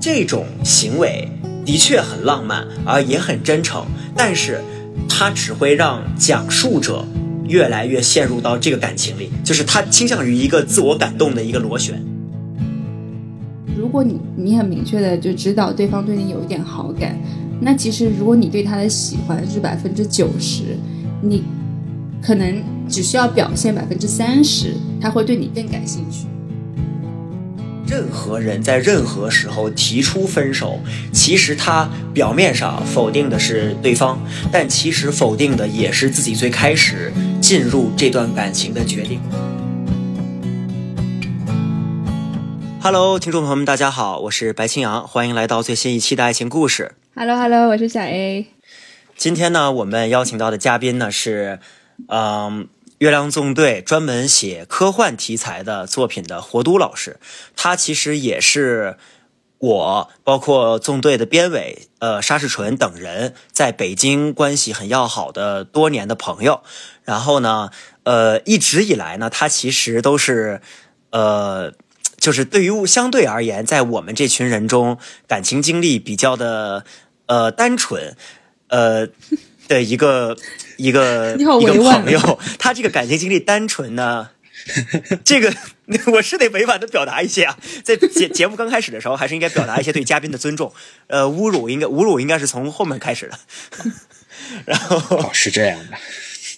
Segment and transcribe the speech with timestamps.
[0.00, 1.28] 这种行为
[1.64, 3.84] 的确很浪漫，而也很真诚，
[4.16, 4.60] 但是
[5.08, 7.04] 它只会让讲述者
[7.46, 12.02] 越来越陷入到这个感情里，就是他倾向于一个自我感动的一个螺旋。
[13.76, 17.18] 如果你你很明确的就知道对方对你有一点好感，
[17.60, 20.76] 那其实如果你对他的喜欢是百分之九十，
[21.22, 21.44] 你
[22.22, 26.26] 可能只需要表现百分之三十，他会对你更感兴趣。
[27.90, 30.78] 任何人在任何时候提出分手，
[31.12, 34.16] 其实他表面上否定的是对方，
[34.52, 39.20] 但其实否定的也是自己最开始进入这段感情的决定。
[42.80, 46.92] Hello，听众朋友们，大家好，我是白青阳，欢迎来到最新一期的爱情故事。
[47.16, 48.46] Hello Hello，我是小 A。
[49.16, 51.58] 今天呢，我们邀请到的嘉宾呢是，
[52.06, 52.68] 嗯，
[53.00, 57.18] 月亮纵队专门写科幻题材的作品的活都老师，
[57.56, 58.98] 他其实也是
[59.56, 66.62] 我包括纵队的编委呃沙世纯等人在北京关系很要好的多年的朋友。
[67.02, 67.70] 然后呢，
[68.02, 70.60] 呃，一直以来呢，他其实都是
[71.10, 71.72] 呃。
[72.18, 76.84] 就是对于相对而言，在我们这群人中，感情经历比较的
[77.24, 78.14] 呃单纯，
[78.68, 79.08] 呃
[79.68, 80.36] 的一个
[80.80, 84.30] 一个 一个朋友，他这个感情经历单纯呢，
[85.24, 85.52] 这个
[86.12, 90.72] 我是得委婉的表达一些啊，在节节目刚开始的时候，还是应该表达一些对嘉宾的尊重，
[91.08, 93.38] 呃，侮辱应该侮辱应该是从后面开始的，
[94.64, 95.96] 然后哦，是这样的，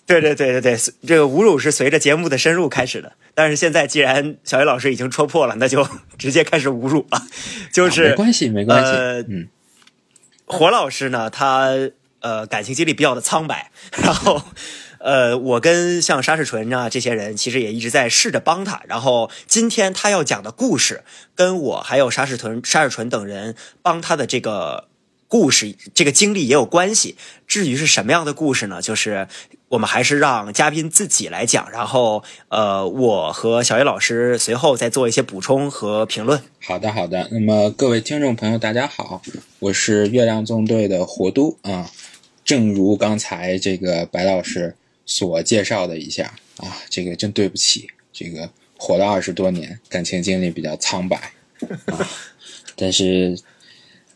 [0.06, 5.86] 对对对对对，这个侮辱是随着节目的深入开始的，但是现在既然小叶老师已经戳破了，那就
[6.18, 7.22] 直接开始侮辱了。
[7.72, 9.48] 就是、啊没关系，没关系，呃嗯，
[10.44, 11.70] 火老师呢，他
[12.22, 13.70] 呃感情经历比较的苍白，
[14.02, 14.42] 然后
[14.98, 18.82] 呃我跟像沙世纯啊这些人，其实也一直在试着帮他。
[18.86, 21.02] 然后今天他要讲的故事，
[21.34, 24.88] 跟我还有沙世纯、沙世纯等人帮他的这个
[25.28, 27.16] 故事、这个经历也有关系。
[27.46, 28.80] 至于是什么样的故事呢？
[28.80, 29.28] 就是
[29.68, 36.42] 我们还是让嘉宾自己来讲，然后呃我和小叶老师随后再做一些补充和评论。
[36.60, 37.28] 好的，好的。
[37.32, 39.22] 那么各位听众朋友，大家好，
[39.58, 41.90] 我是月亮纵队的活都啊。
[42.52, 44.76] 正如刚才这个白老师
[45.06, 51.16] 所介绍的一下啊，这个真对不起，这个活了二十多年，感情经历比较苍白
[51.86, 52.06] 啊，
[52.76, 53.38] 但是。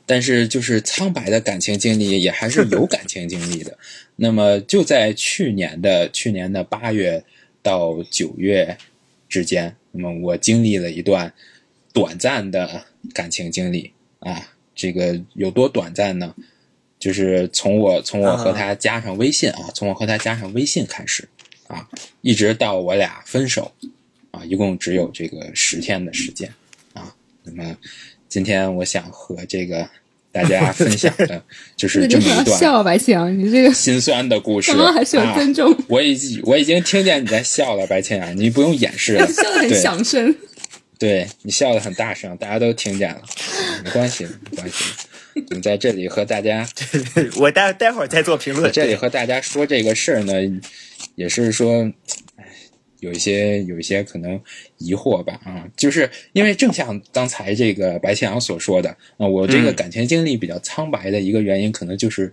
[0.08, 3.76] 但是，就是苍白的感情经历，也还是有感情经历的。
[4.16, 7.24] 那么，就在去年的去年的八月
[7.60, 8.78] 到九月
[9.28, 11.32] 之间，那么我经历了一段
[11.92, 14.52] 短暂的感情经历啊。
[14.76, 16.36] 这个有多短暂呢？
[17.06, 21.28] 就是从我从我和他加上微信啊，从我和他加上微信开始
[21.68, 21.86] 啊，
[22.20, 23.70] 一直到我俩分手
[24.32, 26.52] 啊，一共只有这个十天的时间
[26.94, 27.14] 啊。
[27.44, 27.76] 那么。
[28.28, 29.88] 今天我想和这个
[30.32, 31.40] 大家 分享的，
[31.76, 34.72] 就是这么一段笑白青，你这个心酸的故事。
[34.72, 35.72] 刚刚还是有尊重。
[35.72, 39.26] 啊、我已经我已经听见你在笑了，白青啊，你不用掩饰了。
[39.32, 40.34] 笑的很响声。
[40.98, 43.22] 对你笑的很大声，大家都听见了，
[43.84, 44.84] 没关系，没关系。
[45.50, 46.66] 你在这里和大家，
[47.38, 48.72] 我待待会儿再做评论。
[48.72, 50.34] 这里和大家说这个事儿呢，
[51.14, 51.92] 也是说。
[53.00, 54.40] 有一些有一些可能
[54.78, 58.88] 疑惑吧，啊，就是因为正像刚才这个白千阳所说的
[59.18, 62.32] 啊，我这个感情经历比较苍白的一个原因，可能就是，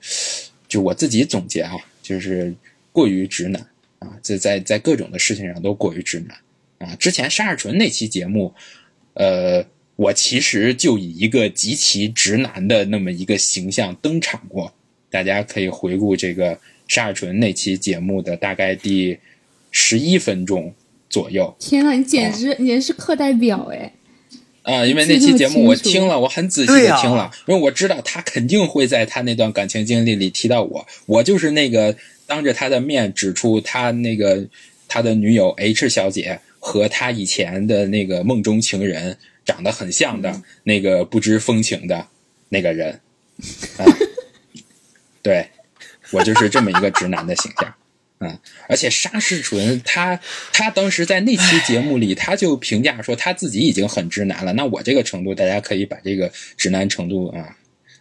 [0.69, 2.55] 就我自己总结啊，就是
[2.93, 3.61] 过于直男
[3.99, 6.37] 啊，在在在各种的事情上都过于直男
[6.89, 6.95] 啊。
[6.95, 8.55] 之前沙尔纯那期节目，
[9.15, 9.63] 呃，
[10.03, 14.73] 我其实就以一个极其直男的那么一个形象登场过，
[15.09, 19.17] 大家可以回顾这个沙尔纯那期节目的大概第。
[19.75, 20.71] 十一分钟
[21.09, 23.91] 左右，天呐，你简直、啊、你是课代表哎！
[24.61, 31.97] 啊，因为那期节目我听了，我很仔细的听了，因为我知道他肯定会在他那段感情经历里提到我，我就是那个
[32.27, 34.47] 当着他的面指出他那个
[34.87, 42.07] 他的女友 H 小姐和他以前的那个梦中情人长得很像的、嗯、那个不知风情的
[42.49, 43.01] 那个人，
[43.77, 43.85] 啊，
[45.21, 45.49] 对
[46.11, 47.73] 我就是这么一个直男的形象。
[48.19, 48.39] 嗯，
[48.69, 50.17] 而且沙士纯他
[50.53, 54.53] 他当时在那期节目里，他就评价说他自己已经很直男了。
[54.53, 57.57] 那我这个程度，大家可以把这个直男程度啊，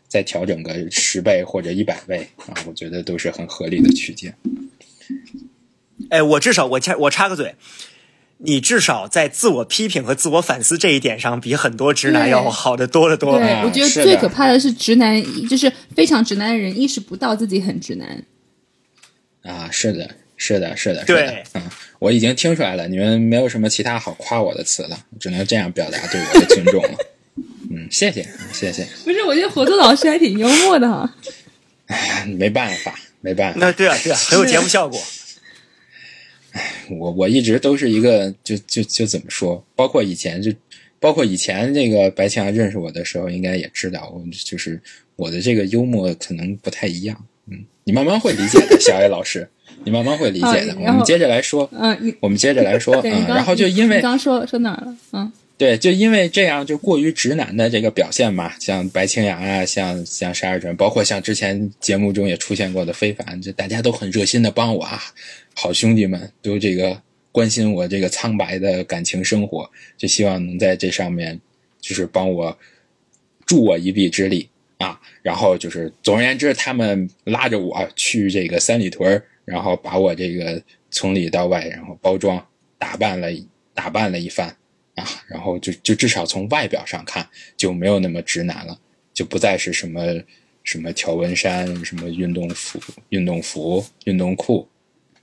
[0.07, 4.33] 再调整个十倍或者一百倍啊，我觉得都是很合理的区间。
[6.09, 7.57] 哎，我至少我插我插个嘴，
[8.45, 13.39] 你至少在自我批评和自我反思这一点上，比很多直男要好的多得多。
[13.39, 18.25] 对，啊我觉得最可怕的是直男，就是非常直男的人意识不到自己很直男。
[19.43, 21.63] 啊，是的，是的，是的，对是的，嗯，
[21.99, 26.99] 我已经听出来了，你们没有什么其他好夸我的词了，只能这样表达对我的尊重了。
[27.71, 31.15] 嗯，谢谢谢谢，不是，我觉得活动老师还挺幽默的哈。
[31.87, 35.01] 哎呀没办法没办法，那对啊对啊，很有节目效果。
[36.99, 40.53] 我我一直都是一个就就就怎么说，包括以前就
[41.01, 44.81] 包括以前那个白强认识我的时候，应该也知道，我就是
[45.17, 47.17] 我的这个幽默可能不太一样。
[47.51, 49.49] 嗯，你慢慢会理解的，小艾老师，
[49.85, 50.75] 你慢慢会理解的。
[50.75, 54.97] 好我们接着来说，嗯，你我们接着来说，嗯，然后就因为你刚说说哪儿了？
[55.13, 55.33] 嗯，
[55.63, 65.01] 对，就因为这样就过于直男的这个表现嘛，像白青扬啊，像像沙尔准，包括像之前节目中也出现过的非凡，就大家都很热心的帮我啊，
[65.55, 67.01] 好兄弟们都这个
[67.31, 71.41] 关心我这个苍白的感情生活，就希望能在这上面
[71.81, 72.59] 就是帮我
[73.47, 74.49] 助我一臂之力
[74.79, 75.01] 啊。
[75.23, 80.61] 然后就是总而言之，他们拉着我去这个三里屯，然后把我这个
[80.91, 82.45] 从里到外，然后包装
[82.79, 83.29] 打扮了
[83.73, 84.57] 打扮了一番。
[84.95, 88.79] 啊，然后就就至少从外表上看就没有那么直男了，
[89.15, 90.03] 就不再是什么
[90.63, 94.69] 什么条纹衫、什么运动服、运动服、运动裤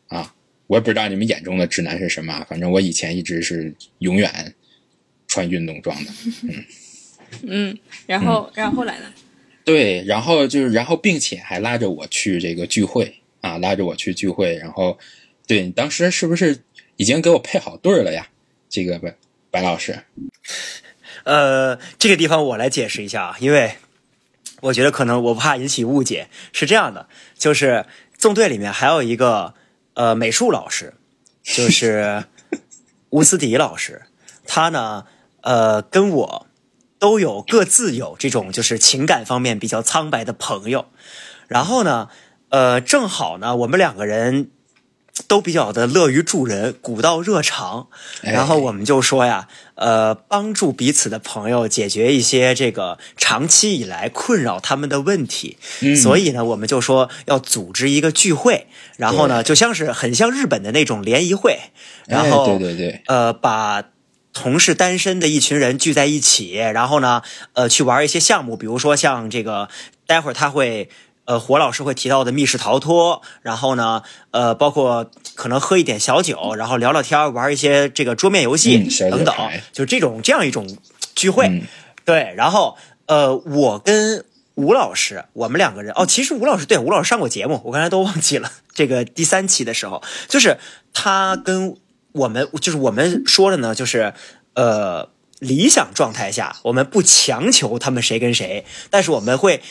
[0.07, 0.33] 啊，
[0.67, 4.53] 我也不知道你们眼中的直男是什么啊，反正我以前一直是永远
[5.27, 6.11] 穿运动装的。
[6.43, 6.65] 嗯
[7.43, 7.77] 嗯，
[8.07, 9.13] 然后然后后来呢？
[9.63, 14.97] 对，然后就是，然后并且还拉着我去这个聚会啊，拉着我去聚会，然后，
[15.45, 16.57] 对你当时是不是
[16.95, 18.27] 已经给我配好对儿了呀？
[18.67, 19.15] 这个白
[19.51, 20.03] 白老师，
[21.23, 23.77] 呃，这个地方我来解释一下啊，因为
[24.61, 27.07] 我觉得可能我怕引起误解，是这样的，
[27.37, 27.85] 就是
[28.17, 29.55] 纵队里面还有一个
[29.95, 30.93] 呃美术老师，
[31.41, 32.25] 就是
[33.09, 34.03] 乌斯迪老师，
[34.45, 35.05] 他呢
[35.41, 36.47] 呃跟我
[36.99, 40.85] 都有各自有这种就是情感方面比较苍白的朋友，
[41.47, 42.09] 然后呢
[42.49, 44.51] 呃正好呢我们两个人。
[45.27, 47.87] 都比较的乐于助人，古道热肠，
[48.23, 48.31] 哎。
[48.31, 55.95] 然后我们就说呀，呃，帮助彼此的朋友解决一些这个长期以来困扰他们的问题，嗯。
[55.95, 58.67] 所以呢，我们就说要组织一个聚会，
[58.97, 61.59] 然后呢，就像是很像日本的那种联谊会，
[62.07, 63.83] 然后、哎、对对对，呃，把
[64.33, 67.21] 同是单身的一群人聚在一起，然后呢，
[67.53, 69.69] 呃，去玩一些项目，比如说像这个，
[70.05, 70.89] 待会儿他会。
[71.29, 78.79] 呃，火老师会提到的密室逃脱，然后呢，呃，包括可能喝一点小酒，然后聊聊天，玩一些这个桌面游戏、
[79.11, 80.67] 等等牌，就这种这样一种
[81.13, 81.45] 聚会。
[81.45, 81.61] 嗯
[82.03, 88.51] 对，然后呃，我跟吴老师，我们两个人哦，其实吴老师对吴老师上过节目，我刚才都忘记了。
[88.73, 90.57] 这个第三期的时候，就是
[90.93, 91.77] 他跟
[92.13, 94.15] 我们，就是我们说的呢，就是
[94.55, 99.61] 呃，理想状态下，我们不强求他们谁跟谁，但是我们会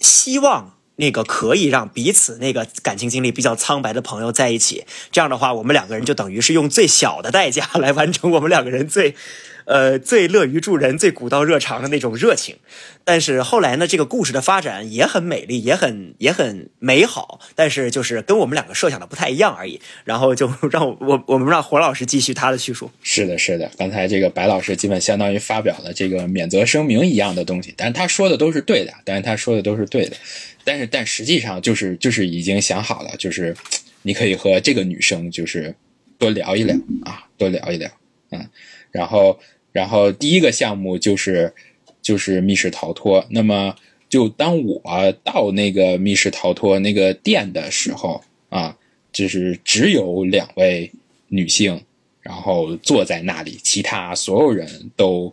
[0.00, 0.73] 希望。
[0.96, 9.16] 那个可以让彼此那个感情经历比较苍白的朋友在一起，这样的话，我们两个人就等于是用最小的代价来完成我们两个人最，
[9.64, 12.56] 呃，最乐于助人、最古道热肠的那种热情。
[13.04, 19.80] 但是后来呢，这个故事的发展也很美丽，也很也很美好，但是就是跟我们两个设想的不太一样而已。
[20.04, 22.90] 然后就让我我我们让火老师继续他的叙述。
[23.02, 30.16] 是的，是的，刚才这个白老师基本相当于发表了这个免责声明一样的东西，但是他说的都是对的，但是他说的都是对的，
[30.64, 33.54] 但是但实际上就是就是已经想好了，就是
[34.02, 35.74] 你可以和这个女生就是
[36.18, 36.74] 多聊一聊
[37.04, 37.90] 啊，多聊一聊，
[38.30, 38.48] 嗯，
[38.90, 39.38] 然后
[39.74, 41.52] 然后第一个项目就是
[42.00, 43.76] 就是密室逃脱，那么
[44.08, 48.74] 就当我到那个密室逃脱那个店的时候啊，
[49.12, 50.90] 就是只有两位
[51.28, 51.82] 女性。
[52.24, 55.30] 然后坐在那里，其他所有人都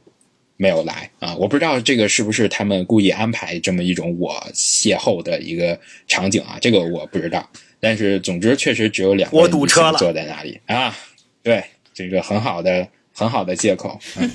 [0.57, 1.33] 没有来啊！
[1.37, 6.57] 我不知道这个是不是他们故意安排这么一种我邂逅的一个场景啊？
[6.59, 7.49] 这个我不知道。
[7.79, 10.93] 但是总之，确实只有两位我堵车了坐在那里啊！
[11.41, 11.63] 对，
[11.93, 13.99] 这个很好的很好的借口。
[14.17, 14.31] 嗯，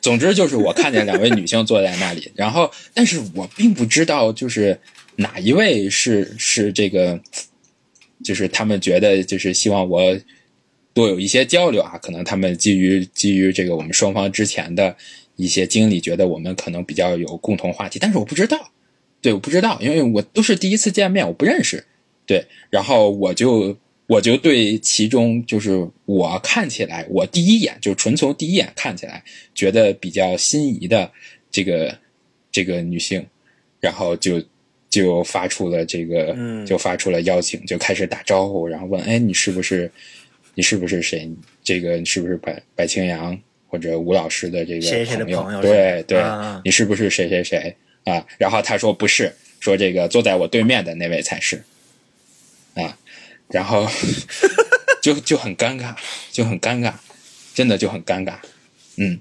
[0.00, 4.80] 总之就是我看见两位女性坐在那里，然后但是我并不知道就是
[5.16, 7.20] 哪一位是是这个，
[8.24, 10.20] 就是他们觉得就是希望我。
[10.94, 14.94] 多有一些交流啊，可能他们基于基于这个我们双方之前的
[15.36, 18.70] 一些经历，觉得我们可能比较有共同话题，但是我不知道，
[19.22, 21.86] 对，我不知道，因为我都是第一次见面，我不认识，
[22.26, 23.74] 对，然后我就
[24.12, 31.10] 我就对其中就是我看起来，我第一眼就纯从第一眼看起来觉得比较心仪的
[31.50, 31.96] 这个
[32.50, 33.24] 这个女性，
[33.80, 34.42] 然后就
[34.90, 39.90] 就发出了这个，嗯就发出了邀请，就开始打招呼，然后问，哎，你是不是？
[40.54, 41.30] 你是不是谁？
[41.64, 44.86] 这个是不是白白青扬或者吴老师的这个？
[45.42, 48.22] 朋友对对、啊你是不是谁谁谁啊？
[48.36, 51.64] 然后他说不是，说这个坐在我对面的那位才是啊，
[53.52, 53.86] 然后
[55.02, 55.94] 就就很尴尬，
[56.30, 56.94] 就很尴尬，
[57.54, 58.36] 真的就很尴尬，
[58.96, 59.20] 嗯，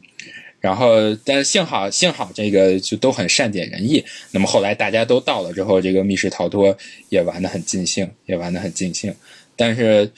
[0.62, 4.06] 然后，但幸好幸好这个就都很善解人意。
[4.32, 6.78] 那么后来大家都到了之后，这个密室逃脱
[7.10, 9.14] 也玩得很尽兴，也玩得很尽兴。
[9.58, 10.10] 但是，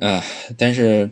[0.00, 0.22] 呃、
[0.58, 1.08] 但是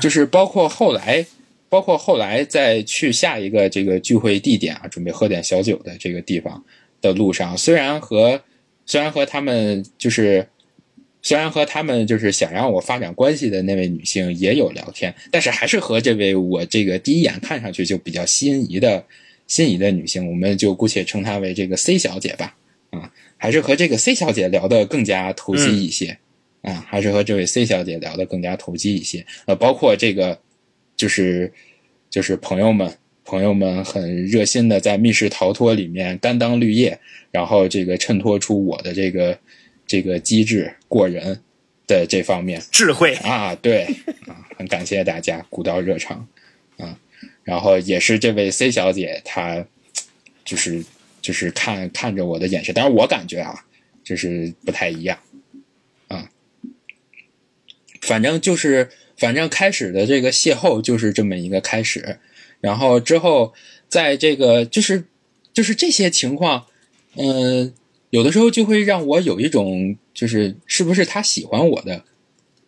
[0.00, 1.24] 就是包括后来，
[1.68, 6.64] 包括后来再去下一个这个聚会地点啊，准备喝点小酒的这个地方
[7.00, 8.42] 的路上，虽然和
[8.84, 10.48] 虽然和他们就是。
[11.26, 19.04] 虽然和他们就是想让我发展关系的那位女性也有聊天，但是还是和这位我这个第一眼看上去就比较心仪的
[19.48, 22.56] 心仪的女性，我们就姑且称她为这个 C 小姐吧。
[22.90, 26.16] 啊，还是和这个 C 小姐聊得更加投机一些。
[26.62, 29.26] 啊，还是和这位 C 小姐聊得更加投机一些。
[29.46, 30.38] 呃，包括这个
[30.96, 31.52] 就是
[32.08, 32.88] 就是朋友们
[33.24, 36.96] 朋友们很热心的在密室逃脱里面甘当绿叶，
[37.32, 39.36] 然后这个衬托出我的这个。
[39.86, 41.40] 这个机智过人
[41.86, 42.62] 的这方面。
[42.70, 43.14] 智慧。
[43.16, 43.84] 啊，对
[44.26, 46.26] 啊，很感谢大家鼓到热场
[46.76, 46.98] 啊，
[47.44, 49.64] 然后也是这位 C 小姐，她
[50.44, 50.84] 就是
[51.22, 53.64] 就是看看着我的眼神，但是我感觉啊，
[54.04, 55.18] 就是不太一样
[56.08, 56.28] 啊，
[58.00, 62.18] 反正就是反正开始的这个邂逅就是这么一个开始，
[62.60, 63.54] 然后之后
[63.88, 65.04] 在这个就是
[65.52, 66.66] 就是这些情况，
[67.16, 67.74] 嗯、
[68.16, 72.02] 有的时候就会让我有一种，就是是不是他喜欢我的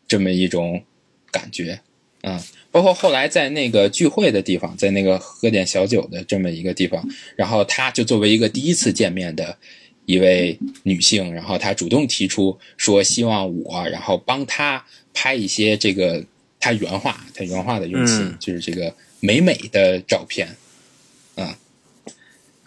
[0.06, 0.82] 这么一种
[1.30, 1.80] 感觉，
[2.20, 2.38] 嗯，
[2.70, 7.02] 包括后来在那个聚会的地方，在那个喝点小酒的这么一个地方，
[7.34, 9.56] 然后他就作为一个第一次见面的
[10.04, 16.22] 一位女性，然后她主动提出说希望我然后帮她拍一些这个
[16.60, 18.36] 她原话，她原话的用词、嗯。
[18.38, 20.56] 就是这个美美的照片，嗯，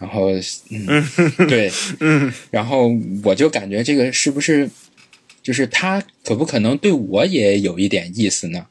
[0.02, 0.30] 然后
[0.68, 2.90] 嗯，对，嗯然后
[3.22, 4.68] 我就感觉这个是不是，
[5.44, 8.66] 就是他可不可能对我也有一点意思呢？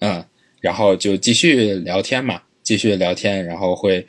[0.00, 0.24] 嗯，
[0.60, 4.04] 然后就继续聊天嘛，继续聊天，然后会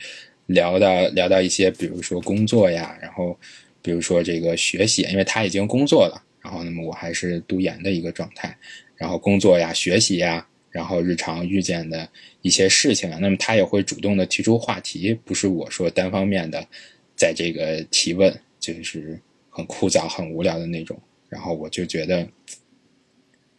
[0.47, 3.37] 聊到聊到一些，比如说工作呀，然后
[3.83, 8.57] 比如说这个学习，因为他已经工作了，然后那么我还是读研的一个状态，
[8.95, 12.07] 然后工作呀、学习呀，然后日常遇见的
[12.41, 16.67] 一些事情啊，那么他也会主动的提出话题，不是我说单方面的
[17.15, 19.19] 在这个提问，就是
[19.49, 20.99] 很枯燥、很无聊的那种。
[21.29, 22.27] 然后我就觉得，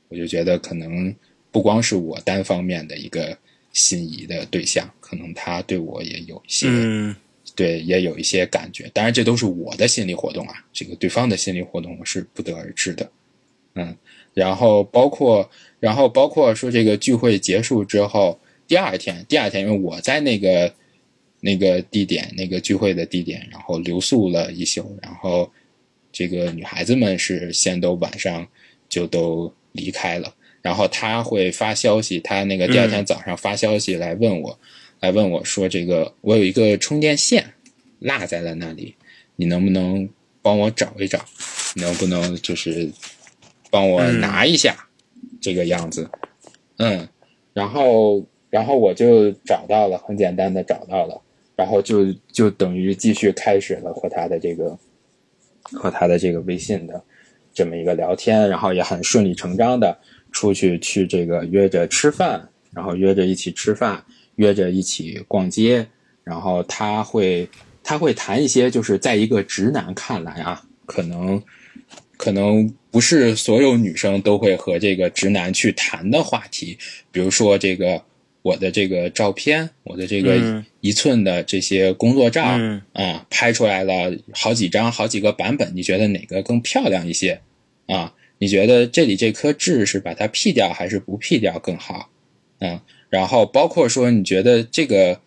[0.09, 1.15] 我就觉得可能
[1.50, 3.37] 不光是我单方面的一个
[3.73, 7.15] 心仪的对象，可能他对我也有一些、嗯
[7.55, 8.88] 对，也有一些感觉。
[8.95, 13.11] 当然，这都是我的心理活动啊，这个对方的心理活动我是不得而知的。
[13.75, 13.97] 嗯，
[14.38, 20.73] 然后包括，然后包括说这个聚会结束之后，第二天，第二天，因为我在那个
[21.40, 25.50] 那个地点，那个聚会的地点，然后留宿了一宿，然后
[26.12, 28.47] 这个女孩子们是先都晚上
[28.88, 34.57] 就都离开了，然后她会发消息，她那个第二天早上发消息来问我，
[35.00, 37.45] 来问我说这个我有一个充电线
[37.99, 38.95] 落在了那里，
[39.35, 40.09] 你能不能
[40.40, 41.25] 帮我找一找？
[41.75, 42.88] 能不能就是
[43.71, 44.77] 帮我拿一下、
[45.41, 46.09] 这个样子？
[46.79, 47.09] 嗯，
[47.53, 51.21] 然后然后我就找到了，很简单的找到了，
[51.57, 54.79] 然后就就等于继续开始了和他的这个
[55.73, 57.03] 和他的这个微信的
[57.53, 59.99] 这么一个聊天，然后也很顺理成章的
[60.31, 64.05] 出去去这个约着吃饭，然后约着一起吃饭，
[64.37, 65.87] 约着一起逛街，
[66.23, 67.49] 然后他会
[67.83, 71.43] 他会谈一些就是在一个直男看来啊，可能
[72.19, 76.77] 可能不是所有女生都会和这个直男去谈的话题，
[77.11, 78.03] 比如说这个
[78.43, 87.41] 我的这个照片，我的这个嗯一寸的这些工作照，嗯啊，拍出来了好几张、好几个版本，你觉得哪个更漂亮一些？
[87.87, 92.11] 啊，你觉得这里这颗痣是把它 P 掉还是不 P 掉更好？
[92.59, 95.21] 嗯，然后包括说你觉得这个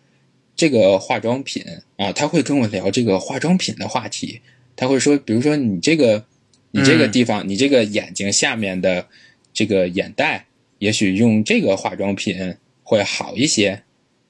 [0.54, 1.64] 这个化妆品
[1.96, 4.40] 啊，他会跟我聊这个化妆品的话题，
[4.76, 6.24] 他会说，比如说你这个
[6.72, 9.06] 你这个地方，你这个眼睛下面的
[9.52, 10.46] 这个眼袋，
[10.78, 13.82] 也许用这个化妆品会好一些。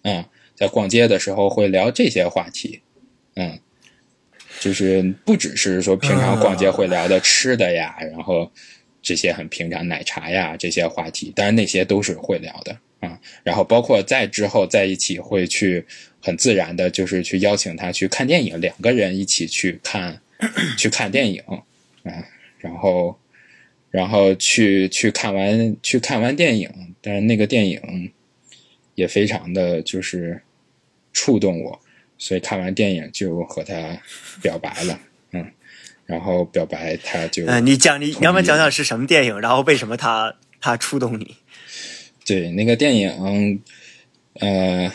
[0.02, 0.25] 嗯，
[0.56, 2.80] 在逛街的时候会聊这些话题，
[3.37, 3.58] 嗯，
[4.58, 8.50] 就是不只是说平常逛街会聊的吃的呀，然后
[9.00, 13.16] 这些很平常奶茶呀这些话题，当然那些都是会聊的啊。
[13.44, 15.87] 然后包括在之后在一起会去
[16.20, 20.20] 很自然的，就是去邀请他去看电影，两个人一起去看
[20.76, 21.40] 去看电影
[22.02, 22.12] 啊，
[22.62, 23.19] 然后
[23.90, 26.71] 然后去去看完去看完电影，
[27.02, 28.11] 但是那个电影
[28.95, 30.40] 也非常的就是
[31.12, 31.78] 触动我，
[32.16, 34.00] 所以看完电影就和他
[34.40, 34.99] 表白了，
[35.33, 35.45] 嗯，
[36.07, 39.40] 然后表白他就嗯，你讲你你要不要讲讲是什么电影？
[39.40, 41.37] 然后为什么他他触动你？
[42.25, 43.61] 对那个电影，
[44.35, 44.90] 呃，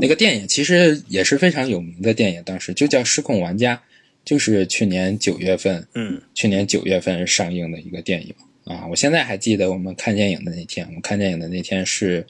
[0.00, 3.76] 那个电影其实也是非常有名的电影，当时就叫《失控玩家》，
[4.26, 8.84] 就是去年九月份，嗯去年九月份上映的一个电影啊。
[8.88, 12.26] 我现在还记得我们看电影的那天，我们看电影的那天是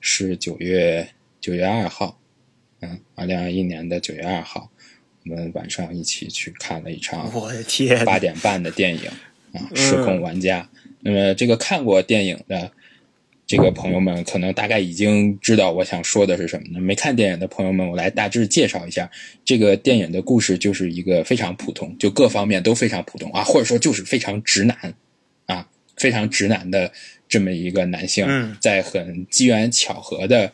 [0.00, 1.08] 是九月
[1.40, 2.20] 九月二号，
[2.80, 4.68] 嗯，二零二一年的九月二号，
[5.24, 9.08] 我们晚上一起去看了一场我的天，八点半的电影
[9.52, 10.68] 啊，《失控玩家》。
[10.98, 12.72] 那么这个看过电影的
[13.46, 16.80] 这个朋友们，可能大概已经知道我想说的是什么呢？
[16.80, 19.08] 没看电影的朋友们，我来大致介绍一下
[19.44, 24.94] 这个电影的故事，就是一个非常普通，就各方面都非常普通啊，或者说就是非常直男
[25.46, 26.90] 啊，非常直男的
[27.28, 30.52] 这么一个男性，嗯在很机缘巧合的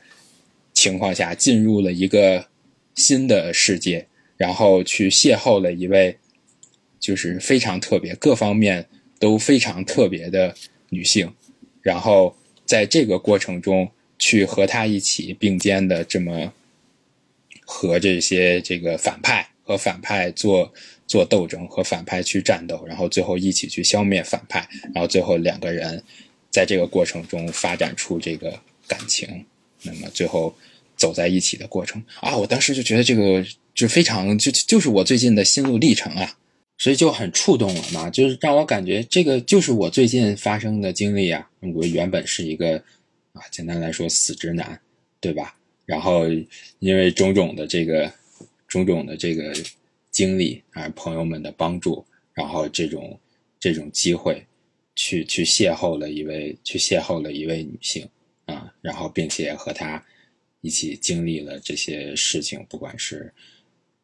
[0.75, 2.47] 情况下进入了一个
[2.95, 4.07] 新的世界，
[4.37, 6.19] 然后去邂逅了一位
[7.01, 8.87] 就是非常特别、各方面
[9.19, 10.55] 都非常特别的
[10.91, 11.33] 女性，
[11.81, 12.37] 然后
[12.73, 13.87] 在这个过程中
[14.19, 16.51] 去和他一起并肩的这么
[17.67, 20.73] 和这些这个反派和反派做
[21.07, 26.03] 做斗争，和反派去战斗，然后最后一起去消灭反派，然后最后两个人
[26.51, 29.45] 在这个过程中发展出这个感情，
[29.83, 30.55] 那么最后
[30.97, 32.03] 走在一起的过程。
[32.21, 36.39] 啊，我当时就觉得这个就非常就就是我最近的心路历程啊，
[36.79, 41.49] 所以就很触动我嘛，就是让我感觉这个就是我最近发生的经历啊。
[41.75, 42.77] 我原本是一个
[43.33, 44.81] 啊，简单来说死直男，
[45.21, 45.57] 对吧？
[45.85, 46.27] 然后
[46.81, 48.13] 因为种种的这个
[48.67, 49.53] 种种的这个
[50.11, 53.19] 经历啊，朋友们的帮助，然后这种
[53.61, 54.45] 这种机会，
[54.97, 58.09] 去去邂逅了一位去邂逅了一位女性
[58.47, 60.05] 啊，然后并且和她
[60.61, 63.33] 一起经历了这些事情，不管是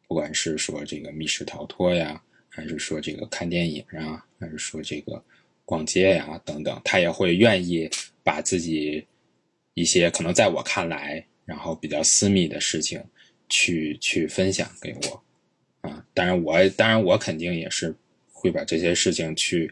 [0.07, 5.23] 不管是说这个密室逃脱呀，还是说这个看电影啊，还是说这个
[5.65, 7.89] 逛街呀等等，他也会愿意
[8.23, 9.05] 把自己
[9.75, 13.01] 一些可能在我看来，然后比较私密的事情
[13.47, 15.23] 去去分享给我
[15.89, 16.05] 啊。
[16.13, 17.95] 当然我当然我肯定也是
[18.31, 19.71] 会把这些事情去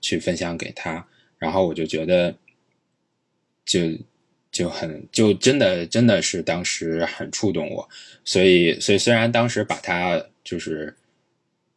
[0.00, 1.06] 去分享给他，
[1.38, 2.36] 然后我就觉得
[3.64, 3.80] 就
[4.50, 7.88] 就很就真的真的是当时很触动我，
[8.24, 10.94] 所以所以虽然当时把他就是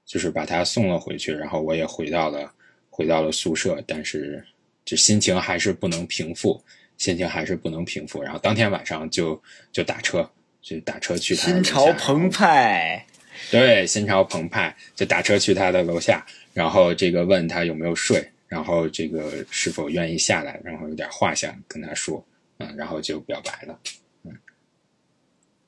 [0.09, 2.51] 就是把他送了回去，然后我也回到了
[2.89, 4.43] 回到了宿舍，但是
[4.83, 6.59] 这心情还是不能平复，
[6.97, 8.19] 心情还是不能平复。
[8.23, 9.39] 然后当天晚上就
[9.71, 10.27] 就打车，
[10.63, 13.05] 就打车去他心潮澎湃，
[13.51, 22.25] 对，心潮澎湃，就打车去他的楼下，然后这个问他有没有睡，然后这个是否愿意下来，然后有点话想跟他说，
[22.57, 23.79] 嗯，然后就表白了，
[24.23, 24.35] 嗯，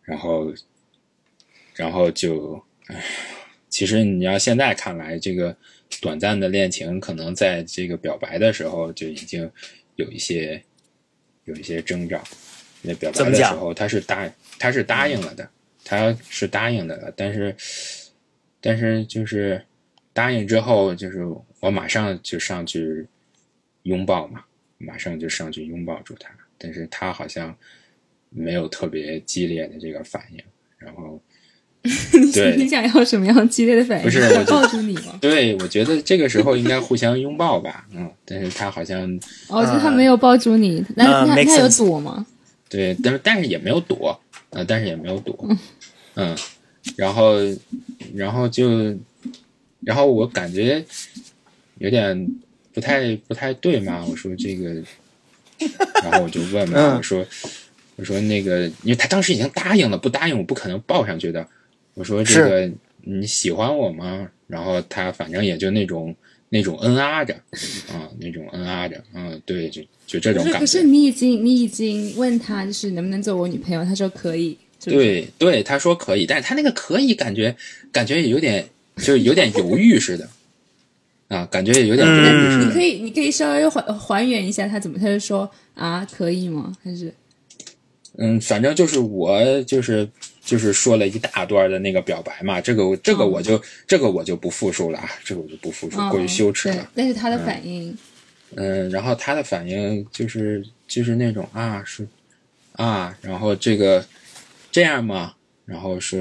[0.02, 0.52] 然后，
[1.76, 3.04] 然后就，唉，
[3.72, 5.56] 其实你要现在看来，这个
[6.00, 9.50] 短暂的恋情，可能在这个表白的时候就已经
[9.96, 10.62] 有一些
[11.46, 12.22] 有一些征兆。
[12.84, 15.50] 那表白的时候，他是答他是答应了的，
[15.86, 17.56] 他是答应的了，但是
[18.60, 19.64] 但是就是
[20.14, 21.26] 答应之后，就是
[21.60, 23.08] 我马上就上去
[23.84, 24.44] 拥抱嘛，
[24.80, 27.56] 马上就上去拥抱住他，但是他好像
[28.30, 30.44] 没有特别激烈的这个反应，
[30.78, 31.22] 然后
[32.34, 34.04] 对你想要什么样激烈的反应？
[34.04, 35.18] 不是我抱住你吗？
[35.20, 39.02] 对我觉得这个时候应该互相拥抱吧，嗯，但是他好像
[39.48, 42.26] 哦，就他没有抱住你，那呃他他有躲吗？
[42.70, 44.20] 对，但是但是也没有躲，
[44.52, 45.36] 呃，但是也没有躲，
[46.14, 46.38] 嗯，
[46.96, 47.34] 然后
[48.14, 48.96] 然后就
[49.82, 50.86] 然后我感觉
[51.80, 52.30] 有点
[52.74, 54.76] 不太不太对嘛，我说这个，
[56.04, 57.26] 然后我就问嘛，嗯我说
[57.96, 61.46] 我说那个，因为他当时已经答应了，不答应我不可能抱上去的，
[61.94, 62.72] 我说这个
[63.04, 64.30] 你喜欢我吗？
[64.48, 66.16] 然后他反正也就那种
[66.50, 67.34] 那种嗯啊着，
[67.90, 70.60] 啊、那种嗯啊着，嗯，对，就就这种，感觉。
[70.60, 77.56] 可是你已经你已经问他就是能不能做我女朋友，他说可以，是是，对对，他说可以，但是他那个可以感觉
[77.92, 80.30] 感觉也有点就是有点犹豫似的，
[81.30, 82.66] 啊，感觉也有点犹豫似的。
[82.66, 86.76] 你可以你可以稍微还还原一下他怎么，他就说啊可以吗？
[86.84, 87.14] 还是
[88.18, 90.10] 嗯，反正就是我就是
[90.44, 97.96] 就是说了一大段的那个表白嘛，这个我这个我就、这个我就不复述了啊，这个我就不复述，过于羞耻对了。，但是他的反应，
[98.56, 102.08] 嗯，然后他的反应就是就是那种啊是
[102.74, 104.04] 啊，然后这个
[104.72, 105.36] 这样吗？
[105.66, 106.20] 然后说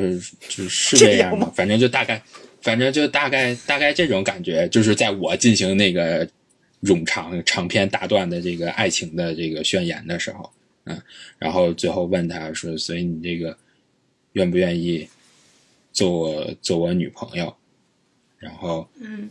[0.48, 1.50] 就是这样吗？
[1.56, 2.22] 反正就大概，
[2.60, 6.28] 反正就大概大概这种感觉，就是在我进行那个
[6.82, 10.52] 冗长长篇大段的这个爱情的这个宣言的时候，
[10.84, 11.00] 嗯，
[11.38, 13.56] 然后最后问他说，所以你这个
[14.32, 15.08] 愿不愿意
[15.92, 17.54] 做我做我女朋友？
[18.38, 19.28] 然后嗯，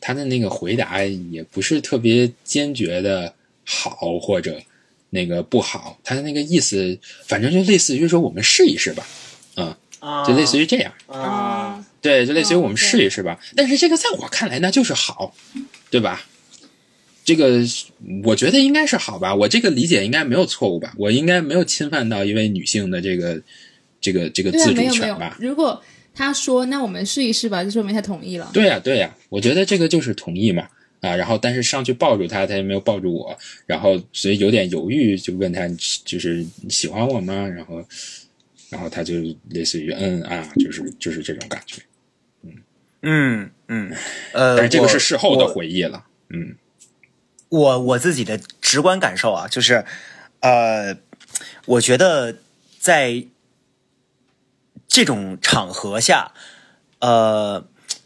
[0.00, 4.60] 他的那个回答也不是特别坚决的好，或者
[5.10, 9.06] 那个不好，他的那个意思，反正就类似于说我们试一试吧，
[9.54, 9.78] 啊
[10.26, 10.92] 就类似于这样。
[11.06, 13.38] 啊，对，就类似于我们哦试一试吧。
[13.54, 15.34] 但是这个在我看来那就是好，
[15.90, 16.26] 对吧？
[17.22, 17.60] 这个
[18.24, 20.92] 我觉得应该是好吧，我这个理解应该没有错误吧？
[20.96, 23.40] 我应该没有侵犯到一位女性的这个
[24.00, 25.36] 这个这个自主没有没有权吧？。
[25.40, 25.82] 如果
[26.14, 28.50] 他说那我们试一试吧，就说明他同意了。
[28.52, 30.68] 对呀、对呀、我觉得这个就是同意嘛。
[31.00, 33.34] 啊，然后但是上去抱住他，他也没有抱住我，
[33.64, 35.66] 然后所以有点犹豫，就问他
[36.04, 37.32] 就是你喜欢我吗？
[37.48, 37.82] 然后，
[38.68, 39.14] 然后他就
[39.48, 41.80] 类似于嗯啊，就是就是这种感觉。
[42.42, 42.52] 嗯
[43.00, 43.96] 嗯嗯，
[44.34, 46.54] 呃，但是这个是事后的回忆了，嗯
[47.48, 49.82] 我我自己的直观感受啊，就是，
[50.40, 50.94] 呃，
[51.64, 52.36] 我觉得
[52.78, 53.24] 在
[54.90, 56.32] 这种场合下，
[56.98, 57.64] 呃，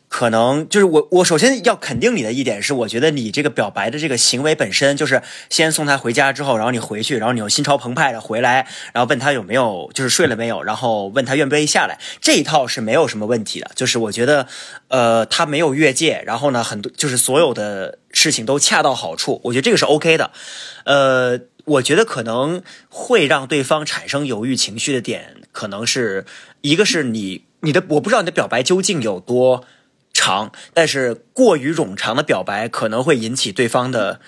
[0.08, 13.70] 可能就是我我首先要肯定你的一点是，我觉得你这个表白的这个行为本身就是先送他回家之后，然后你回去，然后你又心潮澎湃的回来，然后问他有没有就是睡了没有，然后问他愿不愿意下来，这一套是没有什么问题的。
[13.74, 14.46] 就是我觉得，
[14.88, 20.30] 呃，他没有越界，然后呢，很多就是所有的事情都恰到好处，我觉得这个是 OK 的。
[20.84, 26.26] 呃，我觉得可能会让对方产生犹豫情绪的点， 可能是
[26.60, 29.64] 一个是你你的我不知道你的表白究竟有多
[30.12, 34.20] 长，但是过于冗长的表白可能会引起对方的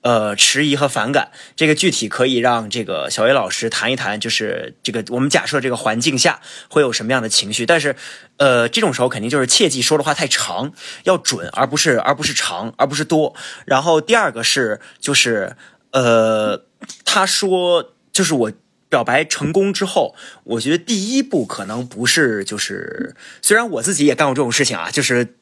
[0.00, 1.30] 呃迟疑和反感。
[1.54, 7.94] 这个具体可以让这个小薇老师谈一谈，就是这个我们假设这个环境下会有什么样的情绪，但是
[8.38, 10.72] 呃这种时候肯定就是切记说的话太长，
[11.04, 13.34] 要准，而不是而不是长，而不是多。
[13.66, 15.56] 然后第二个是就是
[15.92, 16.64] 呃
[17.04, 18.52] 他说就是我。
[18.90, 25.36] 表白成功之后，我觉得第一步可能不是就是，虽然我自己也干过这种事情啊，就是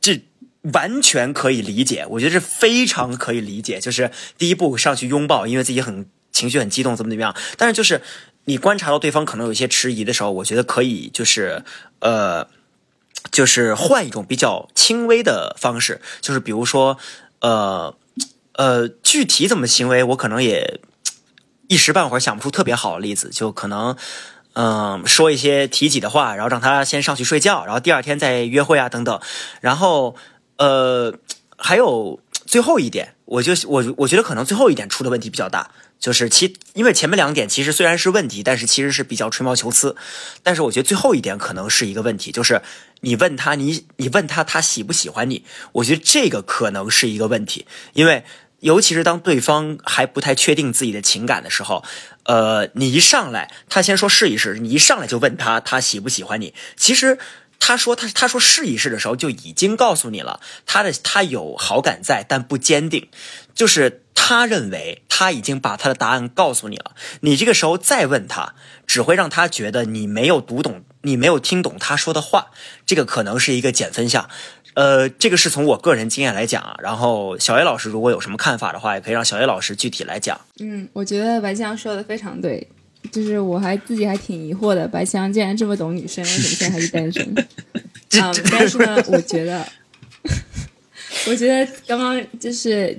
[0.00, 0.22] 这
[0.72, 3.80] 完全可以理解，我觉得是非常可以理解。
[3.80, 7.34] 就是第一步上去拥抱，因为自己很情绪很激动，怎么怎么样。
[7.56, 8.02] 但是就是
[8.44, 11.64] 你观察到对方可能有一些迟疑的时候，我觉得可以就是
[12.00, 12.46] 呃，
[13.30, 16.98] 就是换一种比较轻微的方式，就是比如说
[17.40, 17.96] 呃
[18.52, 20.80] 呃，具体怎么行为，我可能也
[21.68, 23.96] 一时半会儿想不出特别好的例子，就可能。
[24.56, 29.20] 嗯，说一些提己的话，然后让他先上去睡觉，然后第二天再约会啊，等等。
[29.60, 30.14] 然后，
[30.58, 31.12] 呃，
[31.58, 39.96] 还有最后一点，我就我我觉得可能最后一点出的问题比较大，就是其因为前面两点其实虽然是问题，但是其实是比较吹毛求疵。
[40.44, 42.62] 但是我觉得最后一点可能是一个问题，就是
[43.00, 48.24] 你问他你你问他他喜不喜欢你，我觉得这个可能是一个问题，因为。
[48.64, 51.84] 尤其是当对方还不太确定自己的情感的时候，
[52.22, 57.18] 呃，你一上来，他先说试一试，你一上来就问他他喜不喜欢你，其实
[57.60, 63.10] 他说他他说试一试的时候就已经告诉你了，他的他有好感在，但不坚定，
[63.54, 68.54] 就是他认为他已经把他的答案告诉你了，你这个时候再问他，
[68.86, 72.46] 只会让他觉得你没有读懂，你没有听懂他说的话，
[72.86, 74.30] 这个可能是一个减分项。
[74.74, 80.40] 呃，这个是从我个人经验来讲啊，然后小叶老师如果有什么看法的话，也可以让小叶老师具体来讲。
[80.58, 82.66] 嗯，我觉得白香说的非常对，
[83.12, 87.22] 就是我还自己还挺疑惑的，白香竟然这么懂女生，为什么现在还是单身？
[87.34, 89.66] 嗯，但是呢，我觉得，
[91.28, 92.96] 我觉得刚刚就是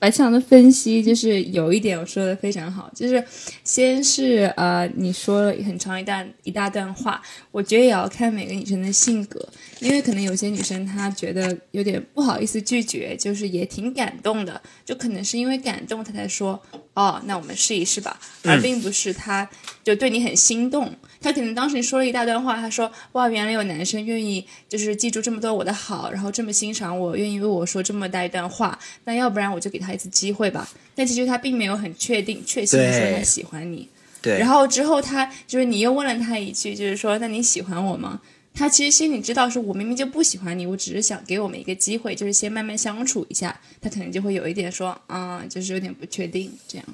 [0.00, 3.22] 白强的分析，就是有一点我说的非常好，就是
[3.62, 7.20] 先是呃你说了很长一段一大段话，
[7.52, 9.46] 我觉得也要看每个女生的性格，
[9.78, 16.58] 因为可能有些女生她觉得有点不好意思拒绝，就是也挺感动的，就可能是因为感动她才说
[17.00, 19.48] 哦，那我们试一试吧，而并不是他
[19.82, 20.94] 就对你很心动。
[21.18, 30.68] 他可能当时你说了一大段话，他说哇，原来有男生愿意就是记住这么多我的好，然后这么欣赏我，愿意为我说这么大一段话，那要不然我就给他一次机会吧。
[30.94, 33.88] 但其实他并没有很确定、确信地说他喜欢你。
[34.20, 38.20] 对，然后之后他就是你又问了他一句，就是说那你喜欢我吗？
[38.54, 43.58] 他其实心里知道，是我明明就不喜欢你，我只是想给我们一个机会，就是先慢慢相处一下。
[43.80, 46.86] 他可能就会有一点说，啊、就是有点不确定这样。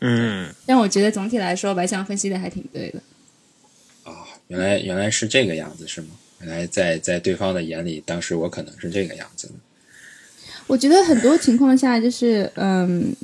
[0.00, 3.00] 嗯，但我觉得总体来说，白象分析的还挺对的。
[4.04, 6.08] 哦，原来原来是这个样子是吗？
[6.40, 9.54] 原来在在对方的眼里，当时我可能是这个样子的。
[10.66, 13.14] 我觉得很多情况下就是，嗯，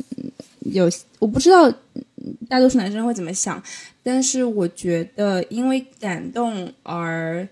[0.60, 1.68] 有我不知道
[2.48, 3.60] 大多数男生会怎么想，
[4.04, 7.48] 但是我觉得因为感动而，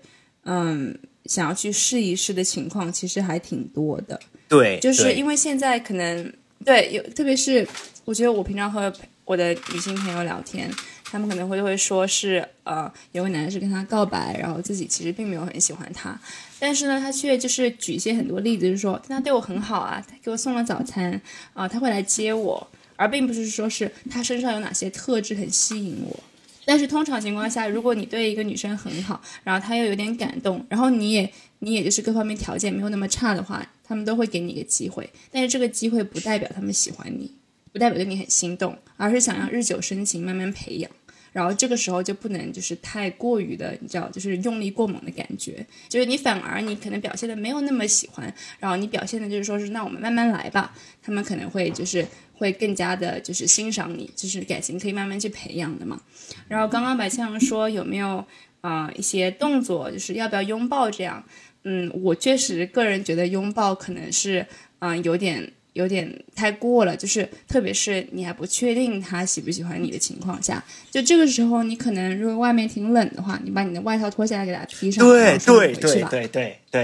[0.47, 4.17] 嗯，想要去试一试的情况其实还挺多的。
[4.47, 6.33] 对，就是因为现在可能
[6.63, 7.67] 对有，特别是
[8.05, 8.91] 我觉得我平常和
[9.25, 10.71] 我的女性朋友聊天，
[11.03, 16.17] 他们可能会会说是呃，有个男生跟她告白，然后自己其实并没有很喜欢他，
[16.59, 21.21] 但是呢，他却就是举一些很多例子，就是说他对我很好啊，他给我送了早餐
[21.53, 26.17] 啊、他会来接我而并不是说是他身上有哪些特质很吸引我。
[26.67, 35.09] 但是通常情况下，如果你对一个女生很好，然后她又有点感动，然后你也你也就是各方面条件没有那么差的话，他们都会给你一个机会。
[35.31, 37.31] 但是这个机会不代表他们喜欢你，
[37.71, 40.91] 不代表对你很心动，而是想要日久生情，慢慢培养。
[41.33, 52.03] 然后这个时候就不能就是太过于的，你知道，就是用力过猛的感觉，就是你反而你可能表现的没有那么喜欢，然后你表现的就是说是那我们慢慢来吧，他们可能会就是
[52.37, 55.99] 会更加的就是欣赏你，就是感情可以慢慢去培养的嘛。
[56.47, 58.25] 然后刚刚白象说有没有
[58.61, 61.23] 啊、一些动作，就是要不要拥抱这样？
[61.63, 64.45] 嗯，我确实个人觉得拥抱可能是
[64.79, 65.51] 嗯、有点。
[65.77, 76.81] 有点太过了，就是特别是你还不确定他喜不喜欢你的情况下，就这个时候你可能如果外面挺冷的话，你把你的外套脱下来给他披上，对对对你回去吧对对对，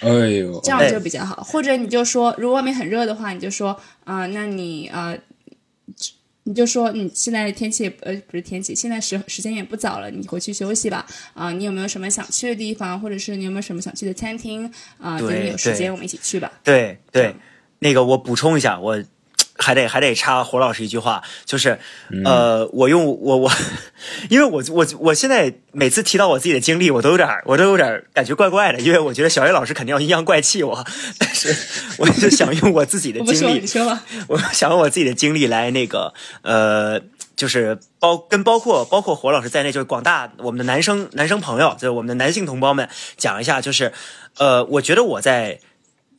[0.00, 1.42] 哎哎呦，这样就比较好。
[1.42, 5.18] 或者你就说，如果外面很热的话，你就说啊、那你呃，
[6.44, 11.04] 你就说你现在天气也呃不是天气，现在时时间也不早了，你回去休息吧。
[11.34, 14.64] 啊、你有没有什么想去的地方，或者是你有没有什么想去的餐厅
[14.98, 16.52] 啊、等对你有时间我们一起去吧。
[16.62, 17.34] 对对，
[17.78, 19.02] 那个我补充一下，我
[19.58, 21.78] 还得还得插胡老师一句话，就是
[22.24, 23.50] 呃，我用我我，
[24.28, 30.86] 因为我我我现在每次提到我自己的经历，我都有点儿我都有点儿感觉怪怪的，因为我觉得小叶老师肯定要阴阳怪气我，
[31.18, 31.56] 但是
[31.98, 34.02] 我就想用我自己的经历你，说吧。
[34.28, 36.12] 我想用我自己的经历来那个
[36.42, 37.00] 呃，
[37.34, 43.92] 就是包跟包括包括火老师在内，就是广大我们的男生男生朋友，就是我们的男性同胞们讲一下，就是
[44.36, 45.60] 呃，我觉得我在。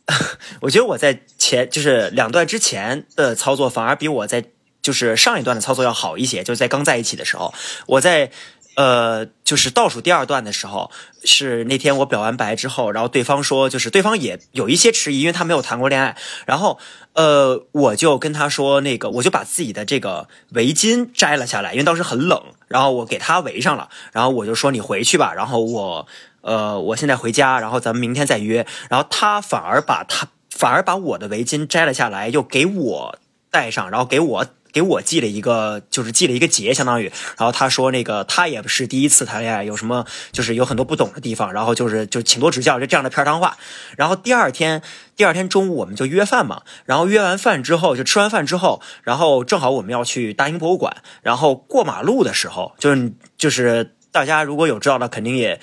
[0.61, 4.45] 我觉得我在前就是两段之前的操作反而比我在
[4.81, 7.53] 就是上一段的操作要好一些，就是在刚在一起的时候，
[7.87, 8.31] 我在
[8.75, 10.89] 呃就是倒数第二段的时候，
[11.25, 16.15] 是那天我表完白之后，然后对方说就是对方也有一些迟疑，因为他没有谈过恋爱，
[16.45, 16.79] 然后
[17.11, 26.07] 呃我就跟他说那个我就把自己的这个围巾摘了下来，因为当时很冷，然后我给他围上了，然后我就说你回去吧，然后我。
[26.41, 28.65] 呃，我现在回家，然后咱们明天再约。
[28.89, 33.19] 然后他反而把他反而把我的围巾摘了下来，又给我
[33.51, 37.11] 戴上，然后给我给我系了一个，就是系了一个结，相当于。
[37.37, 43.57] 然后他说那个他也不是第一次谈恋爱，有什么就是有很多不懂的地方，然后就是就请多指教，就这样的片儿汤话。
[43.97, 44.81] 然后第二天
[45.15, 55.59] 第二天中午我们就约饭嘛，然后约完饭之后就吃完饭之后，然后正好我们要去大英博物馆，然后过马路的时候，就是就是大家如果有知道的，肯定也。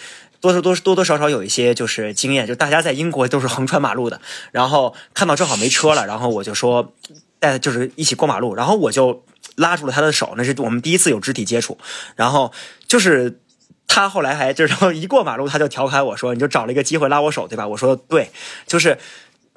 [0.52, 4.20] 多多多多少少有一些就是经验，就大家在英国都是横穿马路的，
[4.52, 6.92] 然后看到正好没车了，然后我就说
[7.38, 9.24] 带就是一起过马路，然后我就
[9.57, 11.78] 拉住了他的手，那是我们第一次有肢体接触，
[12.14, 12.52] 然后
[12.87, 13.40] 就是
[13.87, 17.66] 他后来还就是一过马路他就调侃我说你就找了一个机会拉我手对吧？
[17.66, 18.30] 我说对，
[18.66, 18.98] 就是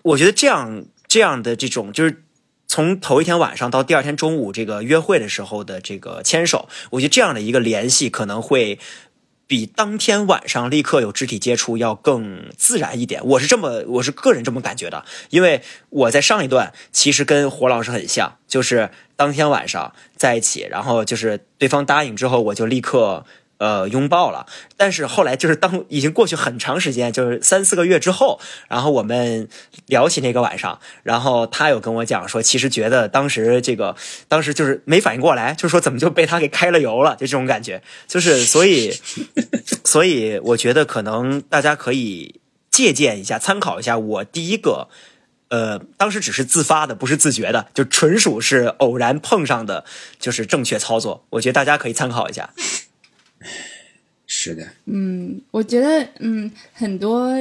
[0.03, 2.23] 我觉得这样这样的这种就是。
[2.69, 8.77] 从头一天晚上到第二天中午这个约会的时候的这个牵手，我觉得这样的一个联系可能会
[9.47, 13.25] 比当天晚上立刻有肢体接触要更自然一点。
[13.25, 23.25] 我是这么，我是个人这么感觉的，因为我在上一段其实跟胡老师很像，就是当天晚上在一起，然后就是对方答应之后，我就立刻。
[23.57, 29.49] 呃，拥抱了，但是后来就是当已经过去很长时间，就是三四个月之后，然后我们
[29.87, 33.95] 聊起那个晚上，然后他有跟我讲说，其实觉得当时这个，
[34.27, 38.93] 当时就是没反应过来，就是说怎么就被他给开了油了，就这种感觉，就是所以，
[39.83, 42.39] 所以我觉得可能大家可以
[42.69, 44.87] 借鉴一下，参考一下我第一个。
[45.49, 49.85] 呃，当时只是自发的，不是自觉的，就纯属是偶然碰上的，
[50.19, 51.25] 就是正确操作。
[51.29, 52.49] 我觉得大家可以参考一下。
[54.25, 57.33] 是的，嗯我觉得，嗯，很多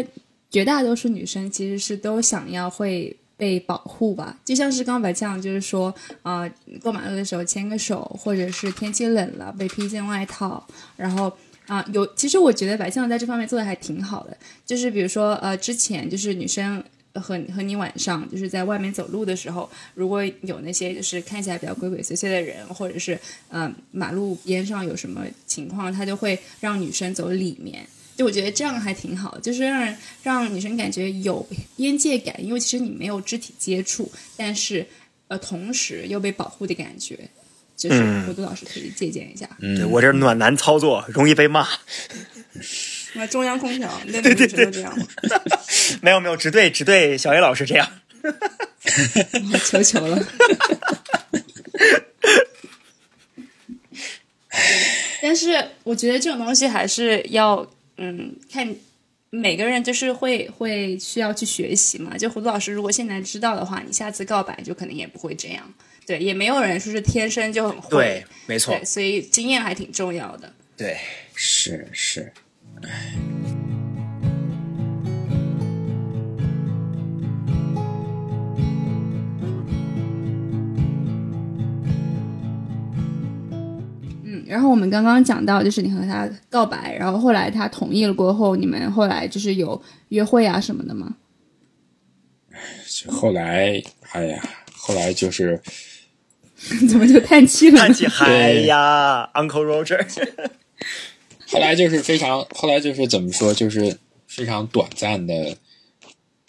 [0.51, 6.49] 绝大多数女生其实是都想要会被保护吧，就像是刚白酱就是说，啊、
[6.83, 10.67] 过马路的时候牵个手，或者是天气冷了被披件外套，
[10.97, 11.33] 然后
[11.67, 16.83] 啊、有，其实我觉得白酱在这方面做的还挺好的，就是比如说，呃，之前就是女生。
[17.21, 23.15] 和和你晚上就是在外面走路的时候，如果有那些就是看起来比较鬼鬼祟祟的人，或者是
[23.49, 27.87] 嗯、呃马路边上有什么情况，他就会让女生走里面。
[28.17, 34.87] 就我觉得这样还挺好，就是让人让女生感觉有边界感，因为其实你没有肢体接触，但是
[35.29, 37.29] 呃同时又被保护的感觉，
[37.77, 39.47] 就是嗯胡杜老师可以借鉴一下。
[39.61, 41.69] 对我这暖男操作容易被骂，
[43.17, 45.07] 那中央空调， 那你们都这样吗？
[46.03, 47.89] 没有没有，只对只对小 A 老师这样。
[49.53, 50.23] 我求求了。
[55.23, 58.75] 但是我觉得这种东西还是要嗯看
[59.31, 62.17] 每个人就是会会需要去学习嘛。
[62.17, 65.75] 就胡子老师，如果现在知道的话，你下次告白就可能也不会这样。
[66.07, 67.91] 对，也没有人说是天生就很会。
[67.91, 70.53] 对，没错对，，所以经验还挺重要的。
[70.77, 70.97] 对，
[71.35, 72.33] 是是，
[84.25, 91.17] 嗯，然后我们刚刚讲到，就是你和他告白，然后后来他同意了过后，你们后来就是有约会啊什么的吗？
[93.09, 95.61] 后来，哎呀，后来就是
[96.89, 97.81] 怎么就叹气了呢？
[97.87, 100.03] 叹气 嗨呀，Uncle Roger，
[101.49, 105.57] 后来就是非常，后来就是怎么说，就是非常短暂的，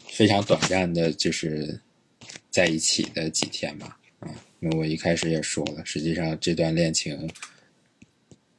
[0.08, 1.80] 非常短暂的，就是
[2.50, 3.98] 在一起的几天吧。
[4.20, 4.30] 啊，
[4.60, 7.30] 那我一开始也说了，实际上这段恋情，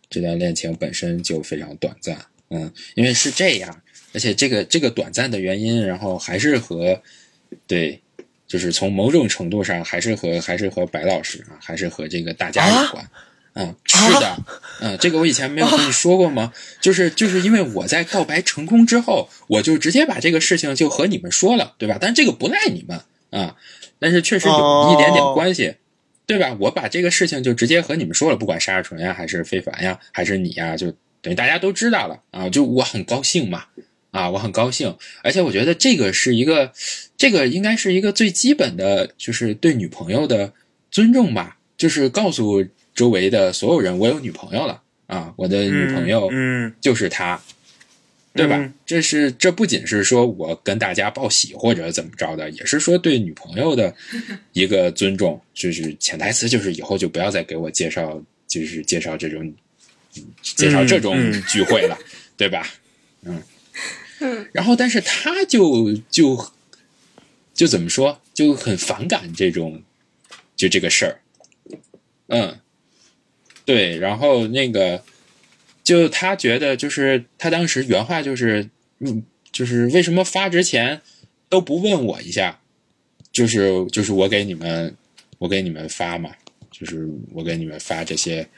[0.08, 2.16] 这段恋情本身就非常短暂。
[2.50, 3.82] 嗯，因为是这样，
[4.14, 7.02] 而且这个这个短暂的原因，然后还是和
[7.66, 8.00] 对，
[8.46, 13.10] 就是从某种程度上还是和还是和白老师啊，还是和这个大家有关。
[13.60, 14.36] 嗯，是的，
[14.80, 16.52] 嗯，这个我以前没有跟你说过吗？
[16.80, 21.98] 就是就是因为我在告白成功之后，我就直接把这个事情就和你们说了，对吧？
[22.00, 23.56] 但这个不赖你们啊，
[23.98, 25.74] 但是确实有一点点关系，
[26.24, 26.56] 对吧？
[26.60, 33.64] 我把这个事情就直接和你们说了，不管沙尔纯呀，还是非凡呀，还是你呀，就等于大家都知道了啊，就我很高兴嘛，
[34.12, 36.70] 啊，我很高兴，而且我觉得这个是一个，
[37.16, 40.52] 这个应该是一个最基本的，就是对女朋友的
[40.92, 42.64] 尊重吧，就是告诉
[42.98, 47.40] 周围的所有人，我有女朋友了啊，我的女朋友嗯，就是她，
[48.34, 48.56] 对吧？
[48.56, 48.74] 嗯。
[48.84, 53.94] 这是这不仅是说我跟大家报喜或者怎么着的，也是说对女朋友的
[54.52, 59.46] 一个尊重， 就是潜台词就是以后就不要再给我介绍，就是介绍这种
[60.16, 61.96] 嗯介绍这种嗯聚会了，
[62.36, 62.66] 对吧？
[63.22, 63.40] 嗯，
[64.50, 66.50] 然后但是他就就
[67.54, 69.84] 就怎么说，就很反感这种
[70.56, 71.20] 就这个事儿，
[72.26, 72.58] 嗯，
[73.68, 75.04] 对，然后那个
[75.84, 81.02] 就他觉得就是他当时原话就是嗯，就是为什么发之前
[81.50, 82.60] 都不问我一下，
[83.30, 84.96] 就是就是我给你们
[85.36, 86.30] 我给你们发嘛，
[86.70, 88.48] 就是我给你们发这些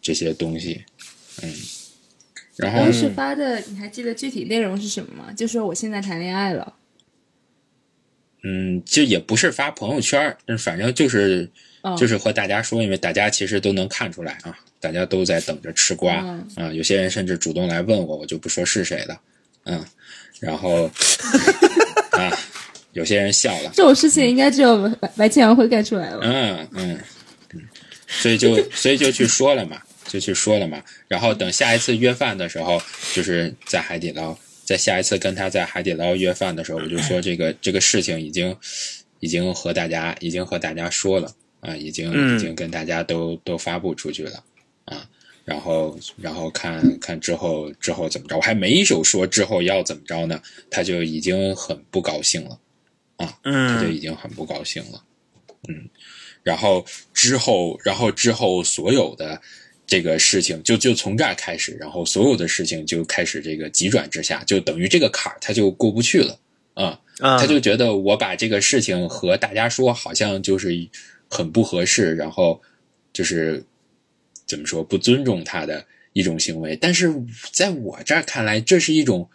[0.00, 0.84] 这些东西，
[1.42, 1.52] 嗯，
[2.58, 5.32] 然后当时发的，你还记得具体内容是什么吗？
[5.32, 6.76] 就说我现在谈恋爱了。
[8.44, 11.50] 嗯，就也不是发朋友圈反正就是
[11.82, 19.20] 哦就是和大家说，因为大家其实都能看出来啊，大家都在等着吃瓜嗯啊，有些人甚至主动来问我，我就不说是谁了，
[19.64, 19.84] 嗯，
[20.40, 20.90] 然后
[22.12, 22.36] 啊，
[22.92, 26.20] 有些人笑了，这种事情应该只有白白千阳会干出来了。
[26.22, 26.98] 嗯嗯
[27.54, 27.62] 嗯，
[28.06, 30.82] 所以就所以就去说了嘛，就去说了嘛。
[31.06, 32.80] 然后等下一次约饭的时候，
[33.14, 38.56] 就是在海底捞，在下一次跟他在海底捞约饭的时候，我就说这个这个事情已经
[39.20, 44.42] 已经和大家已经和大家说了啊，已经嗯已经跟大家都都发布出去了
[44.84, 45.08] 啊。
[45.44, 52.58] 然后，然后看看之后之后怎么着，我还没有说之后要怎么着呢，他就已经很不高兴了
[53.16, 53.38] 啊。
[53.42, 55.02] 他就嗯已经很不高兴了。
[55.68, 55.88] 嗯，
[56.42, 59.40] 然后之后，然后之后所有的
[59.86, 66.38] 这个事情就就从这儿开始，然后所有的事情就开始这个急转直下，就等于这个坎儿他就过不去了
[66.74, 70.74] 啊、啊，他就觉得我把这个事情和大家说，好像就是
[71.28, 72.60] 很不合适，然后
[73.12, 73.64] 就是
[74.46, 76.76] 怎么说不尊重他的一种行为。
[76.76, 77.12] 但是
[77.52, 79.28] 在我这儿看来，这是一种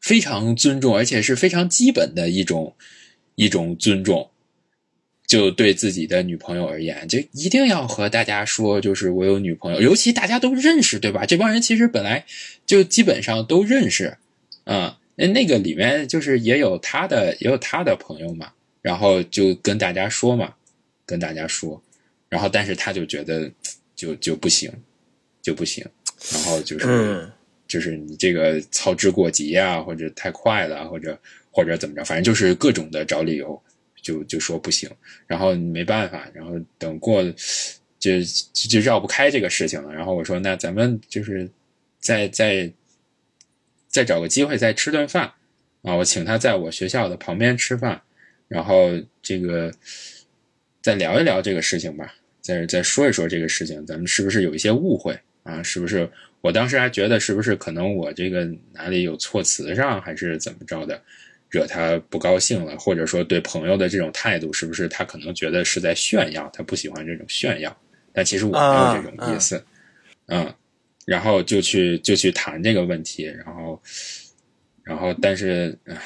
[0.00, 2.74] 非常尊重，而且是非常基本的一种
[3.34, 4.30] 一种尊重。
[5.26, 11.26] 就对自己的女朋友而言，就一定要和大家说，就是我有女朋友，尤其大家都认识，对吧？
[11.26, 12.24] 这帮人其实本来
[12.64, 14.16] 就基本上都认识，
[14.64, 20.54] 啊、嗯，那个里面就是也有他的也有他的朋友嘛，然后就跟大家说嘛，
[21.08, 21.82] 跟大家说，
[22.28, 23.50] 然后但是他就觉得
[23.96, 24.70] 就就不行，
[25.42, 25.84] 就不行，
[26.32, 27.32] 然后就是、嗯。
[27.68, 33.62] 就是你这个操之过急啊，或者太快了，或者或者怎么着，反正就是各种的找理由，
[34.00, 34.90] 就就说不行，
[35.26, 37.22] 然后没办法，然后等过
[37.98, 38.22] 就
[38.54, 39.92] 就就绕不开这个事情了。
[39.92, 41.46] 然后我说，那咱们就是
[42.00, 42.72] 再再
[43.86, 45.30] 再找个机会再吃顿饭。
[45.82, 48.00] 啊，我请他在我学校的旁边吃饭，
[48.48, 49.70] 然后这个
[50.82, 55.62] 再聊一聊这个事情吧，再再说一说这个事情，咱们是不是有一些误会啊？
[55.62, 56.08] 是不是？
[56.40, 61.02] 我当时还觉得是不是可能我这个哪里有措辞上还是怎么着的，
[61.50, 67.76] 惹他不高兴了，或者说对朋友的这种态度，是不是他可能觉得是在炫耀，他不喜欢这种炫耀，
[68.12, 69.60] 但其实我没有这种意思，
[70.26, 70.54] 嗯，
[71.04, 73.82] 然后就去就去谈这个问题，然后
[74.84, 75.96] 然后但是唉，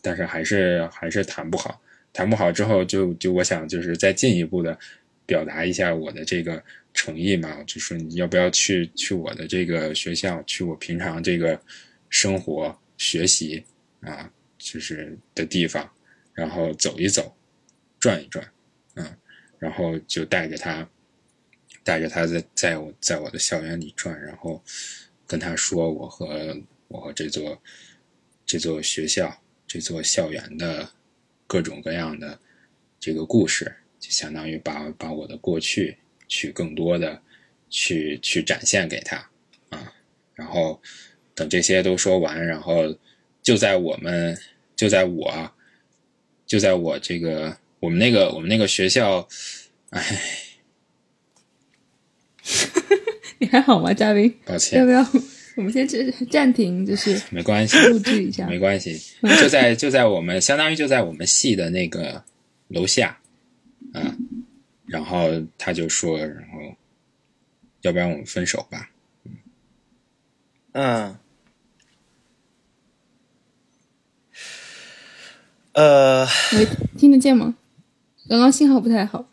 [0.00, 1.80] 但是还是还是谈不好，
[2.14, 4.78] 谈不好之后就就我想就是再进一步的
[5.26, 6.62] 表达一下我的这个
[6.94, 11.60] 诚意嘛，就说你要不要去去我的这个学校，去我平常这个
[12.08, 13.64] 生活学习
[14.00, 15.90] 啊，就是的地方，
[16.32, 17.34] 然后走一走，
[17.98, 18.46] 转一转，
[18.94, 19.04] 嗯，
[19.58, 20.88] 然后就带着他，
[21.82, 24.62] 带着他在在我在我的校园里转，然后
[25.26, 26.56] 跟他说我和
[26.86, 27.60] 我和这座
[28.46, 30.88] 这座学校这座校园的
[31.54, 32.36] 各种各样的
[32.98, 35.96] 这个故事，就相当于把把我的过去
[36.26, 37.22] 去更多的
[37.70, 39.18] 去去展现给他
[39.68, 39.92] 啊，
[40.34, 40.82] 然后
[41.32, 42.92] 等这些都说完，然后
[43.40, 44.36] 就在我们
[44.74, 45.52] 就在我
[46.44, 49.28] 就在我这个我们那个我们那个学校，
[49.90, 50.02] 哎，
[53.38, 54.36] 你还好吗，嘉宾？
[54.44, 55.04] 抱歉要不，要
[55.56, 58.46] 我们先暂暂停，就是没关系，录制一下？
[58.48, 59.00] 没关系，
[59.40, 62.24] 就在就在我们相当于就在我们系的那个
[62.68, 63.18] 楼下，
[63.92, 64.16] 啊，
[64.86, 66.76] 然后他就说，然后
[67.82, 68.90] 要不然我们分手吧？
[70.72, 71.16] 嗯，
[75.72, 76.66] 呃，喂，
[76.98, 77.54] 听得见吗？
[78.28, 79.28] 刚刚信号不太好，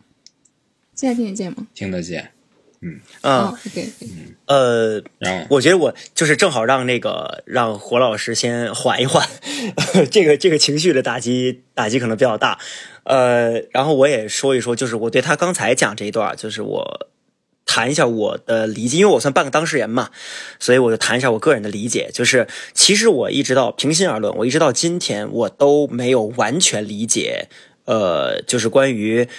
[0.94, 1.68] 现在听得见吗？
[1.74, 2.32] 听得见，
[2.82, 3.00] 嗯。
[4.48, 5.02] 呃，
[5.50, 9.28] 我觉得我就是正好让那个让胡老师先缓一缓，
[10.12, 12.60] 这个这个情绪的打击打击可能比较大，
[13.04, 17.08] 呃，然后我也说一说，就是我对他刚才讲这一段，就是我
[17.66, 20.10] 谈一下我的理解，因为我算半个当事人嘛，
[20.60, 27.48] 所以我就谈一下我个人的理解，就是其实我一直到平心而论，我一直到今天我都没有完全理解，
[27.86, 29.30] 呃，就是关于。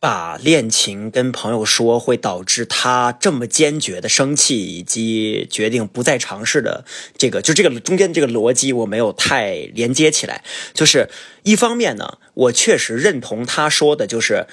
[0.00, 6.86] 把恋情跟朋友说，会导致他这么坚决的生气，以及决定不再尝试的
[7.18, 10.42] 这个，就这个中间这个逻辑，我没有太连接起来。
[10.72, 11.10] 就是
[11.42, 14.46] 一方面呢，我确实认同他说的，就是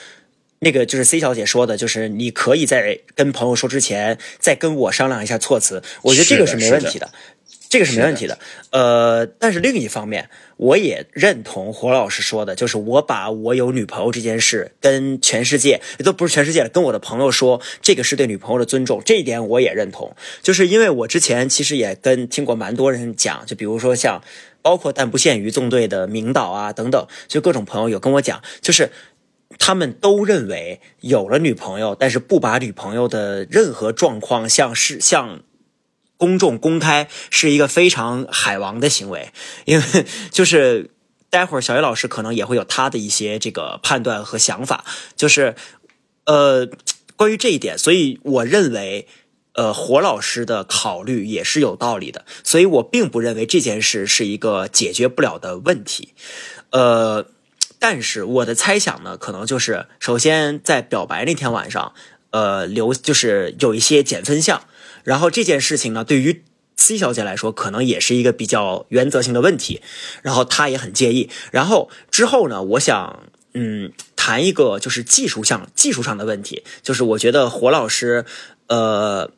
[0.60, 5.82] 那个就是 C 小姐说的，就是你可以在跟朋友说之前，再跟我商量一下措辞。
[6.02, 7.10] 我觉得这个是的是没问题的。
[7.70, 8.40] 这个是没问题的，
[8.72, 20.16] 呃，但是另一方面，我也认同胡老师说的，就是我把我有女朋友这件事跟全世界，也都不是全世界了，跟我的朋友说，这个是对女朋友的尊重，这一点我也认同。
[20.42, 24.22] 就是因为我之前其实也跟听过蛮多人讲，就比如说像，
[24.62, 28.90] 包括但不限于纵队的明导啊等等，就各种朋友有跟我讲，就是。
[29.60, 35.40] 他们都认为有了女朋友，但是不把女朋友的任何状况像是向
[36.18, 39.32] 公众公开是一个非常海王的行为，
[39.66, 40.90] 因为就是
[41.30, 44.84] 待会儿小叶老师可能也会有他的一些这个判断和想法，
[45.16, 45.56] 就是
[46.26, 46.68] 呃
[47.16, 49.08] 关于这一点，所以我认为
[49.54, 56.16] 呃火老师的考虑也是有道理的，所以我并不认为这件事是一个解决不了的问题，
[56.72, 57.28] 呃，
[57.78, 61.94] 但是我的猜想呢，可能就是首先在表白那天晚上，
[62.32, 64.64] 呃留就是有一些减分项。
[65.08, 66.44] 然后这件事情呢，对于
[66.76, 69.82] C 小姐来说，可能也是一个比较原则性的问题，
[70.22, 71.30] 然后她也很介意。
[71.50, 78.26] 然后之后呢，我想，嗯，谈一个就是技术上技术上的问题，就是我觉得火老师，
[78.68, 79.32] 呃，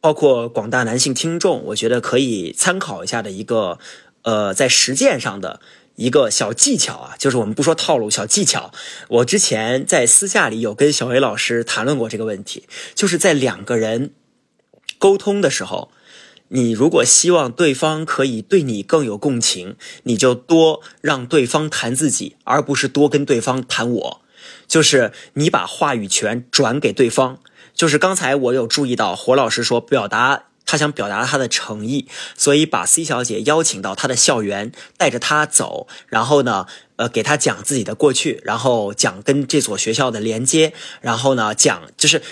[0.00, 3.80] 包括广大男性听众，我觉得可以参考一下的一个，
[4.22, 5.60] 呃，在实践上的。
[5.96, 8.72] 一个小技巧啊，就是我们不说套路，小技巧。
[9.08, 14.12] 我之前在私下里有跟小伟老师谈论过这个问题，就是在两个人
[15.00, 15.90] 沟通的时候，
[16.48, 19.74] 你如果希望对方可以对你更有共情，
[20.04, 24.20] 你就多让对方谈自己，而不是多跟对方谈我。
[24.68, 27.38] 就是你把话语权转给对方。
[27.74, 30.44] 就是刚才我有注意到火老师说表达。
[30.66, 42.22] 他想表达他的诚意，所以把 C 小姐邀请到他的校园，带着她走，然后呢，呃，给她讲自己的过去，然后讲跟这所学校的连接，然后呢，讲就是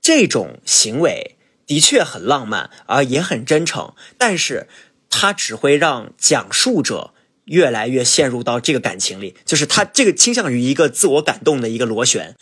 [0.00, 1.33] 这种行为
[1.66, 4.68] 的确很浪漫，而也很真诚，但是
[5.08, 7.12] 他只会让讲述者。
[7.46, 12.34] 越来越陷入到这个感情里，就是他这个倾向于一个自我感动的一个螺旋，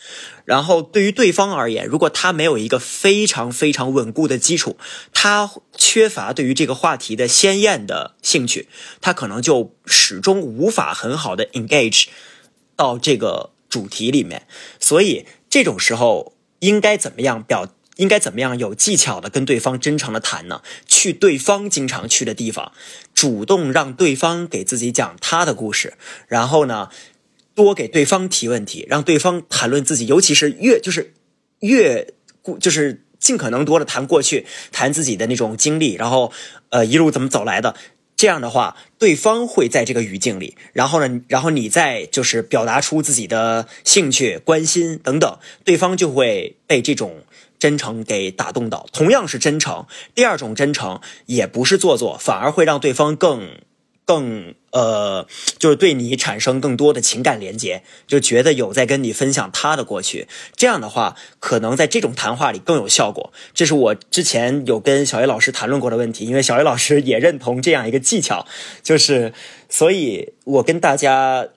[0.45, 4.77] 然后对于对方而言，如果他没有一个非常非常稳固的基础，
[5.11, 8.69] 他缺乏对于这个话题的鲜艳的兴趣，
[9.01, 12.05] 他可能就始终无法很好的 engage
[12.77, 14.47] 到这个主题里面。
[14.79, 17.67] 所以这种时候应该怎么样表？
[17.97, 20.61] 应该怎么样有技巧的跟对方真诚的谈呢？
[20.87, 22.71] 去对方经常去的地方，
[23.13, 25.93] 主动让对方给自己讲他的故事，
[26.27, 26.89] 然后呢，
[27.53, 31.13] 多给对方提问题，让对方谈论自己，尤其是越就是
[31.59, 32.13] 越
[32.59, 36.31] 就是尽可能多的谈过去，谈自己的那种经历，然后
[36.69, 37.75] 呃一路怎么走来的。
[38.15, 47.23] 这样的话，对方会在这个语境里，然后呢，然后你再就是表达出自己的兴趣、关心等等，对方就会被这种
[47.63, 48.87] 真诚给打动到。
[48.91, 53.61] 同样是真诚，第二种真诚也不是做作，反而会让对方更。
[54.05, 55.25] 更呃，
[55.57, 63.31] 就是对你产生更多的情感连接，就觉得有在跟你分享他的过去，这样的话，可能在这种谈话里更有效果。
[63.53, 68.45] 这是我之前有跟小叶老师谈论过的问题，因为小叶老师也认同这样一个技巧，
[68.83, 69.33] 就是
[69.69, 71.47] 所以我跟大家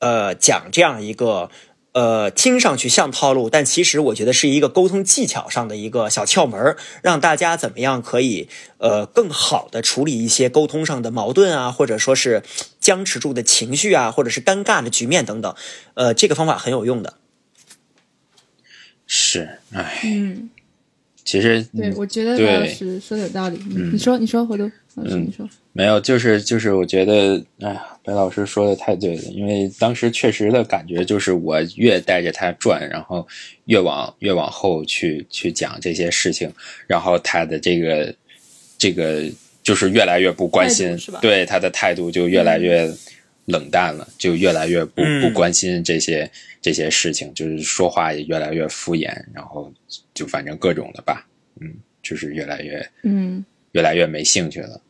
[0.00, 1.50] 呃讲这样一个。
[1.92, 12.42] 呃，听上去像套路，但其实我觉得是一个沟通技巧上的一个小窍门让大家怎么样可以呃更好的处理一些沟通上的矛盾啊，或者说是
[12.80, 15.54] 僵持住的情绪啊，或者是尴尬的局面等等。
[15.94, 17.14] 呃，这个方法很有用的。
[19.06, 20.48] 是，哎，嗯，
[21.22, 23.58] 其实对，我觉得老师说的有道理。
[23.92, 25.48] 你说，你说，回头老师你说。
[25.72, 29.22] 没有，就是就是，我觉得，哎呀，白老师说的太对了。
[29.22, 33.26] 因为当时确实的感觉就是，我越带着他转，然后
[33.64, 36.52] 越往越往后去去讲这些事情，
[36.86, 38.14] 然后他的这个
[38.76, 39.24] 这个
[39.62, 42.92] 就是越来越不关心，对他的态度就越来越
[43.46, 46.30] 冷淡了，就越来越不不关心这些
[46.60, 49.72] 这些事情，就是说话也越来越敷衍，然后
[50.12, 51.26] 就反正各种的吧，
[51.62, 51.72] 嗯，
[52.02, 53.42] 就是越来越嗯
[53.72, 54.80] 越来越没兴趣了。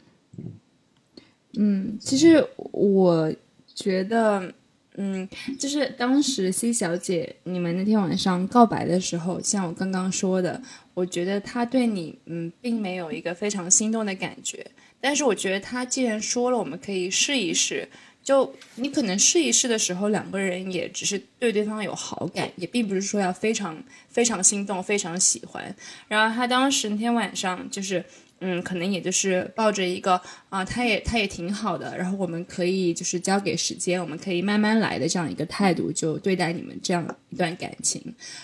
[1.54, 3.30] 嗯，其实我
[3.74, 4.54] 觉得，
[4.94, 5.28] 嗯，
[5.58, 10.62] 就是当时 C 小姐你们那天晚上告白的时候，像我刚刚说的，
[10.94, 14.66] 我觉得她对你，嗯，并没有一个非常心动的感觉。
[14.98, 17.86] 但是我觉得她既然说了，我们可以试一试。
[18.22, 23.76] 就你可能试一试的时候，两个人也只是对对方有好感，也并不是说要非常
[24.08, 25.74] 非常心动、非常喜欢。
[26.08, 28.02] 然后她当时那天晚上就是。
[28.42, 38.02] 嗯，可能也就是抱着一个啊，他也他也挺好的，然后我们可以就是交给时间，我们可以慢慢来的这样一个态度，就对待你们这样一段感情。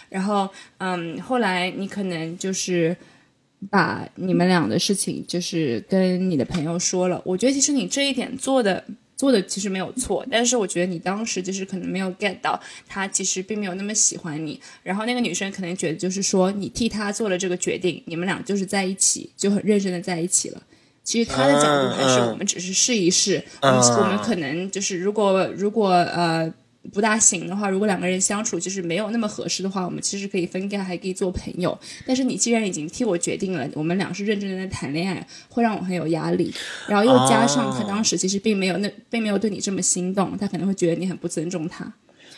[0.08, 2.96] 然后，嗯，后来你可能就是
[3.68, 7.20] 把你们俩的事情就是跟你的朋友说了。
[7.24, 8.84] 我觉得其实你这一点做的。
[9.18, 20.62] 做的其实没有错，但是我觉得你当时就是可能没有 get 到他其实并没有那么喜欢你，然后那个女生可能觉得就是说你替他做了这个决定，你们俩就是在一起就很认真的在一起了。
[21.02, 26.50] 其实他的角度还是我们只是试一试，我们可能就是如果如果呃。
[26.92, 31.78] 不大行的话，如果两个人相处就是没有那么合适的话，我们其实可以分开，还可以做朋友。
[32.06, 36.50] 但是你既然已经替我决定了，我们俩是认真的在谈恋爱，会让我很有压力。
[36.88, 41.92] 然后又加上他当时其实并没有那并没有对你这么心动，他可能会觉得你很不尊重他。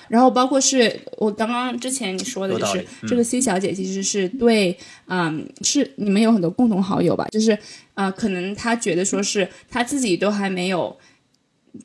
[0.09, 4.77] 然后包括是我刚刚之前你说的就是这个 C 小姐其实是对，
[5.07, 7.29] 嗯，是你们有很多共同好友吧？
[7.31, 7.57] 就是
[7.95, 10.97] 啊，可能他觉得说是他自己都还没有。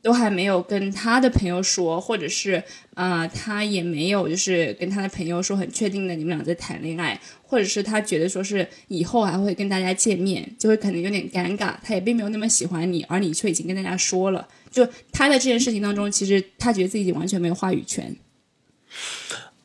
[0.01, 2.63] 都还没有跟他的朋友说，或者是
[2.95, 11.75] 啊，他也没有就是跟他的朋友说很确定的你们俩在谈恋爱，或者是他觉得说是以后还会跟大家见面，就会可能有点尴尬。
[11.83, 18.15] 他也并没有那么喜欢你，而你却已经跟大家说了，就他在这件事情当中，其实他觉得自己已经完全没有话语权。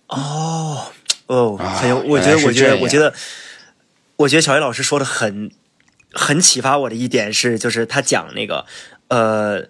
[0.09, 0.93] 哦
[1.27, 3.15] 哦，很有，我觉得，我觉得，我觉得，
[4.17, 5.51] 我觉得小叶老师说的很
[6.13, 8.67] 很启发我的一点是，就是他讲那个
[9.09, 9.69] 呃。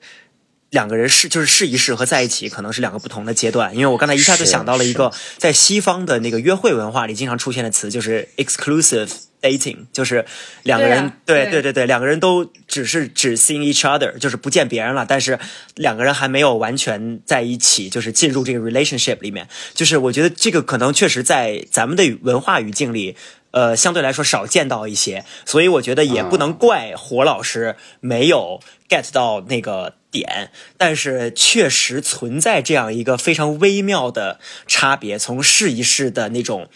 [0.70, 9.10] 两个人试就是试一试和在一起可能是两个不同的阶段，因为我刚才一下就想到了一个在西方的那个约会文化里经常出现的词，就是 exclusive
[9.42, 10.24] dating，就是
[10.62, 15.38] 两个人对对对对，两个人都只是只 seeing each other，就是不见别人了，但是
[15.74, 23.16] 两个人还没有完全在一起，就是进入这个 relationship 里面，就是我觉得这个可能确实在咱们的文化语境里。
[23.52, 36.68] 呃，相对来说少见到一些，所以我觉得也不能怪火老师没有 get 到那个点，但是确实存在这样一个非常微妙的差别，从试一试的那种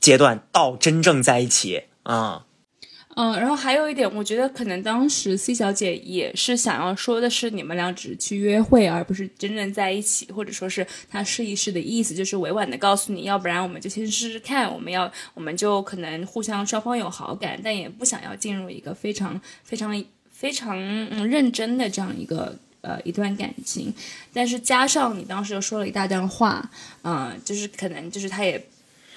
[0.00, 2.44] 阶段到真正在一起啊。
[3.18, 19.96] 嗯，然后还有一点，我觉得可能当时 C 小姐也是想要说的是，你们俩只是去约会，而不是真正在一起，或者说是她试一试的意思，就是委婉的告诉你，要不然我们就先试试看，我们要我们就可能互相双方有好感，但也不想要进入一个非常非常
[20.36, 20.76] 非常
[21.10, 23.92] 嗯认真的这样一个呃一段感情。
[24.32, 26.70] 但是加上你当时又说了一大段话，
[27.02, 28.62] 嗯，就是可能就是他也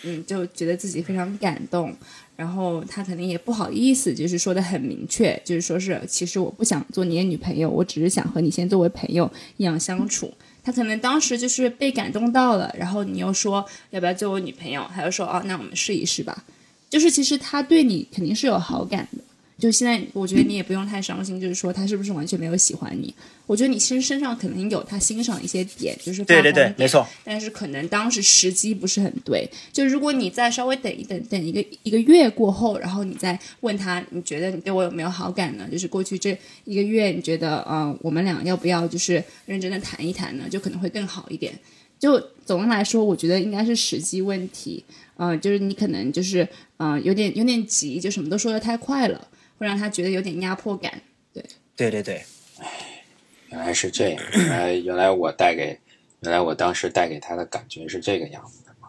[0.04, 1.96] 嗯就觉得自己非常感动。
[2.38, 10.34] 然后他肯定也不好意思，就是说的很明确，就是说是其实我不想做你的女朋友，我只是想和你先作为朋友一样相处。
[10.64, 16.46] 他可能当时就是被感动到了，然后你又说要不要做我女朋友，他就说哦，那我们试一试吧。
[16.90, 19.22] 就是其实他对你肯定是有好感的，
[19.60, 23.14] 就现在，我觉得你也不用太伤心，就是说他是不是完全没有喜欢你？
[23.46, 27.06] 我觉得你其实身上可能有他欣赏的一些点，就是对对对，没错。
[27.24, 29.50] 但是可能当时时机不是很对。
[29.74, 35.68] 就如果你再稍微等一等，等一个一个月过后，然后你再问他，你觉得你对我有没有好感呢？
[35.72, 40.46] 就是过去这一个月，你觉得嗯，我们俩要不要就是认真的谈一谈呢？
[40.50, 41.52] 就可能会更好一点。
[41.98, 44.86] 就总的来说，我觉得应该是时机问题。
[45.18, 46.48] 嗯，就是你可能就是
[46.78, 49.28] 嗯，有点有点急，就什么都说的太快了。
[49.60, 51.02] 会让他觉得有点压迫感，
[51.34, 51.44] 对，
[51.76, 52.24] 对对对，
[52.60, 53.04] 哎，
[53.50, 55.78] 原来是这样，原来原来我带给，
[56.22, 58.88] 原来我当时带给他的感觉是这个样子的吗？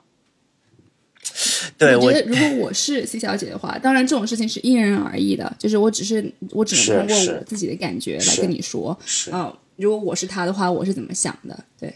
[1.77, 8.97] 对，我觉得如果我是 C 小姐的话，当然这种事情是因人而异的，就是我只是我只能通过我自己的感觉来跟你说，
[9.33, 11.65] 啊，如果我是他的话，我是怎么想的？
[11.81, 11.93] 对，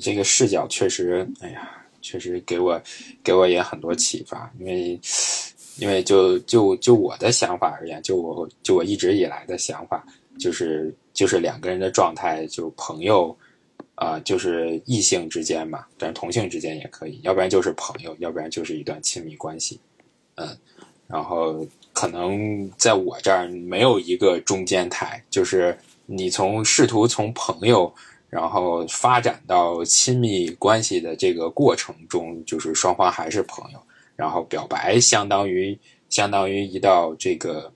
[0.00, 1.68] 这个视角确实，哎呀，
[2.00, 2.80] 确实给我
[3.24, 5.00] 给我也很多启发，因为。
[5.80, 10.04] 因为就就就我的想法而言，就我就我一直以来的想法，
[10.38, 13.34] 就是就是两个人的状态，就朋友，
[13.94, 19.80] 啊，就是异性之间嘛，但是同性之间也可以，要不然就是朋友，要不然就是一段亲密关系，
[20.34, 20.48] 嗯，
[21.06, 27.90] 然后可能在我这儿没有一个中间台，就是你从试图从朋友，
[28.28, 33.78] 然后发展到亲密关系的这个过程中，就是双方还是朋友。
[34.20, 35.78] 然后表白相当于
[36.10, 37.72] 相当于一道这个，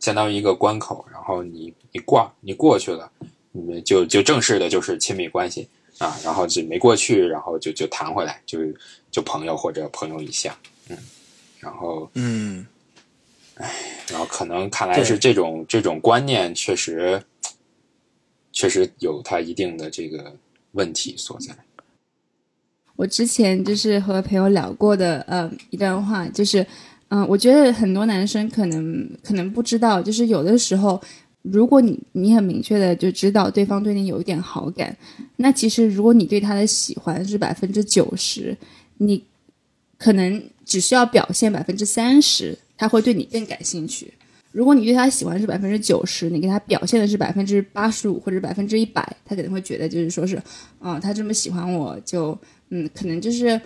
[0.00, 3.08] 相当于一个关口，然后你你挂你过去了，
[3.52, 5.68] 你们就就正式的就是亲密关系
[5.98, 8.58] 啊，然后就没过去，然后就就谈回来，就
[9.08, 10.98] 就朋友或者朋友以下，嗯，
[11.60, 12.66] 然后嗯，
[13.54, 13.70] 哎，
[14.10, 17.22] 然后可能看来是这种这种观念确实
[18.50, 20.34] 确实有它一定的这个
[20.72, 21.54] 问题所在。
[22.96, 26.64] 我之前就是和朋友聊过的，呃，一段话，就是，
[27.08, 31.00] 嗯，我觉得很多男生可能可能不知道，就是有的时候，
[31.42, 34.96] 如果你你很明确的就知道对方对你有一点好感，
[35.36, 38.56] 那其实如果你对他的喜欢是百分之九十，
[38.98, 39.20] 你
[39.98, 44.14] 可能只需要表现百分之三十，他会对你更感兴趣。
[44.52, 50.40] 如果你对他喜欢是百分之九十，你给他表现的是百分之八十五或者百分之一百，他可能会觉得就是说是，
[50.78, 52.38] 啊，他这么喜欢我就。
[52.74, 53.60] 嗯，可能就是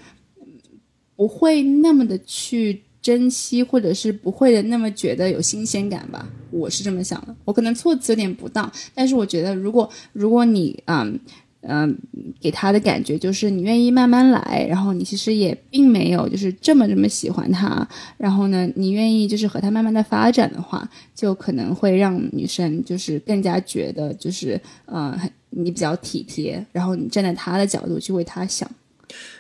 [1.16, 6.28] 不会那么的去珍惜，或者是不会的那么觉得有新鲜感吧。
[6.50, 11.18] 我是这么想的，我可能措辞有点不当，但是我觉得，如果如果你嗯
[11.62, 11.96] 嗯
[12.38, 17.88] 给他的感觉就是你愿意慢慢来，然后你其实也并没有就是这么这么喜欢他，
[18.18, 25.18] 然后呢，你愿意就是和他慢慢的发展的话，就可能会让女生就是更加觉得就是嗯
[25.50, 28.70] 你比较体贴，然后你站在他的角度去为他想。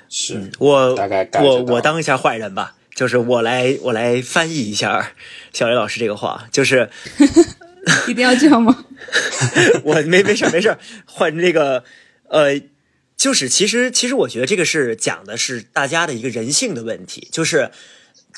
[0.08, 5.12] 是我大概我我当一下坏人吧，就是我来我来翻译一下
[5.52, 6.88] 小雷老师这个话，就是
[8.08, 8.84] 一定要这样吗？
[9.84, 11.84] 我没没事没事换这个
[12.28, 12.60] 呃，
[13.16, 17.70] 就是其实其实我觉得这个是讲的是大家的一个人性的问题，就是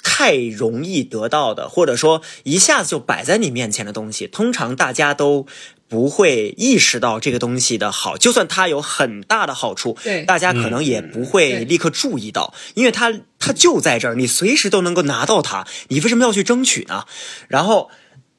[0.02, 5.46] 太容易得到的，或者说一下子就摆在你面前的东西，通常大家都。
[5.90, 17.04] 不会意识到这个东西的好，就算它有很大的好处，对大家可能也不会立刻注意到，因为它它就在这儿，你随时都能够拿到它，你为什么要去争取呢？
[17.48, 17.90] 然后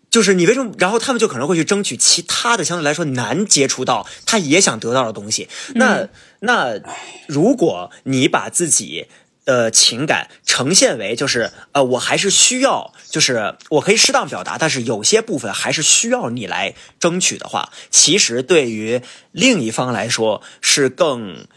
[0.10, 0.72] 就是你为什么？
[0.80, 5.50] 然后他们就可能会去争取其他的相对来说难接触到，他也想得到的东西。
[5.76, 6.08] 那
[6.40, 6.80] 那
[7.28, 9.08] 如果你把自己。
[9.46, 21.48] 的情感呈现为就是呃，我还是需要，就是我可以适当表达，但是有些部分还是需要你来争取的话，其实对于另一方来说是更，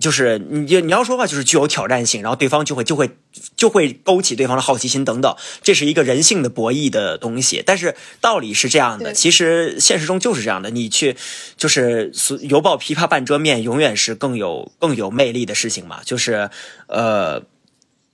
[0.00, 3.10] 就是你你要说话就是具有挑战性，然后对方就会就会
[3.56, 7.62] 就会勾起对方的好奇心等等，这是一个人性的博弈的东西。
[7.64, 11.16] 但是道理是这样的，其实现实中就是这样的，你去
[11.56, 16.50] 就是犹抱琵琶半遮面，永远是更有更有魅力的事情嘛，就是。
[16.86, 17.42] 呃，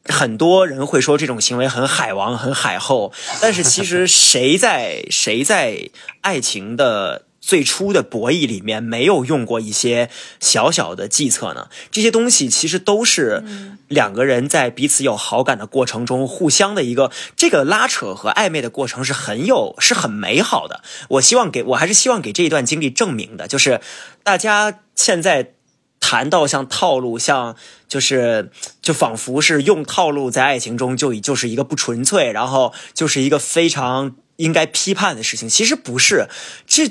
[0.04, 3.12] 很多人会说这种行为很海王、很海后，
[3.42, 5.90] 但是其实谁在谁在
[6.22, 11.68] 爱情的最初的博弈里面没有用过一些小小的计策呢？
[11.90, 13.42] 这些东西其实都是
[13.88, 20.82] 两个人在彼此有好感的过程中，互相的一个这个拉扯和暧昧的过程是很有是很美好的。
[21.08, 23.80] 我希望给我还是希望给这一段经历证明的，就是
[24.22, 25.54] 大家现在。
[26.02, 27.54] 谈到像套路，像
[27.86, 35.46] 就是就仿佛是用套路在爱情中就已就是一个不纯粹，然后就是一个非常应该批判的事情。
[35.46, 36.26] 其实不是，
[36.66, 36.88] 这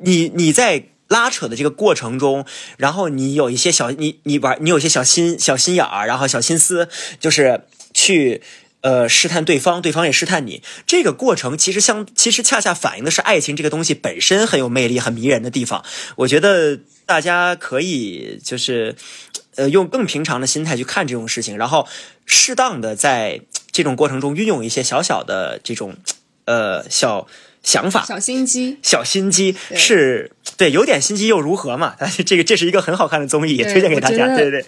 [0.00, 2.44] 你你在拉扯的这个过程中，
[2.76, 6.88] 然后你有一些小你你玩你有些小心小心眼儿，然后小心思，
[7.20, 8.42] 就是去。
[8.84, 10.62] 呃，试探对方，对方也试探你。
[10.86, 15.82] 这个过程其实相，其实恰恰反映的是爱情这个东西本身很有魅力、很迷人的地方。
[16.16, 18.94] 我觉得大家可以就是，
[19.56, 21.88] 呃，用更平常的心态去看这种事情，然后
[22.26, 23.40] 适当的在
[23.72, 25.96] 这种过程中运用一些小小的这种，
[26.44, 27.26] 呃，小
[27.64, 31.96] 想法、小心机、小心机，是对，有点心机又如何嘛？
[31.98, 34.28] 但是这个这是一个很好看的综艺，也推荐给大家。
[34.36, 34.64] 对对对。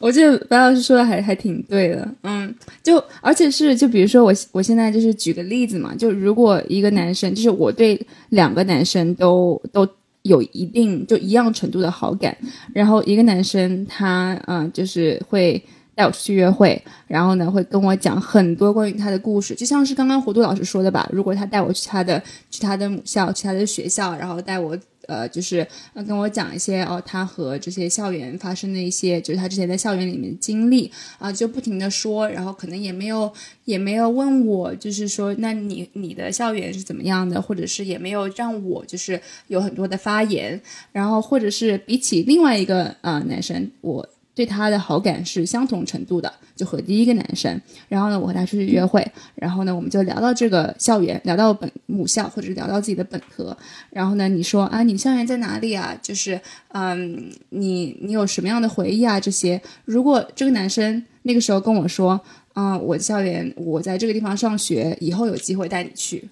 [0.00, 7.98] 我觉得白老师说的还还挺对的，嗯，就而且是就比如说我我现在就是举个例子嘛，就如果一个男生就是我对
[8.30, 9.88] 两个男生都都
[10.22, 12.36] 有一定就一样程度的好感，
[12.74, 15.62] 然后一个男生他嗯就是会
[15.94, 24.78] 带我出去约会，然后呢会跟我讲很多关于他的故事，就像是刚刚胡杜老师说的吧，如果他带我去他的去他的母校去他的学校，然后带我。
[25.06, 33.30] 呃，就是跟我讲一些哦，他和这些校园发生的一些，就是他之前在校园里面的经历啊，就不停的说，然后可能也没有
[33.66, 40.58] 也没有问我，就是说，那你你的校园是怎么样的，或者是也没有让我就是有很多的发言，
[40.90, 44.08] 然后或者是比起另外一个呃男生，我。
[44.34, 47.60] 对他的好感是相同程度的，就和第一个男生。
[47.88, 53.56] 然后呢，我和他出去约会，然后呢，我们就聊到这个校园，聊到本母校，或者聊到自己的本科。
[53.90, 55.96] 然后呢，你说啊，你校园在哪里啊？
[56.02, 59.20] 就是嗯，你你有什么样的回忆啊？
[59.20, 62.20] 这些，如果这个男生那个时候跟我说，
[62.54, 66.28] 嗯，我校园，我在这个地方上学，以后有机会带你去，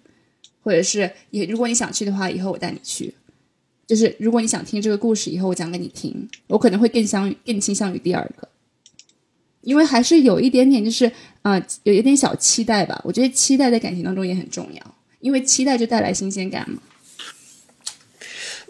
[0.62, 3.14] 或者是也如果你想去的话，以后我带你去。
[3.86, 8.48] 就是如果你想听这个故事，以后我讲给你听，我可能会更相更倾向于第二个，
[9.60, 11.10] 因为还是有一点点，就是
[11.42, 13.00] 啊，有一点小期待吧。
[13.04, 16.80] 我觉得期待在感情当中也很重要，因为期待就带来新鲜感嘛。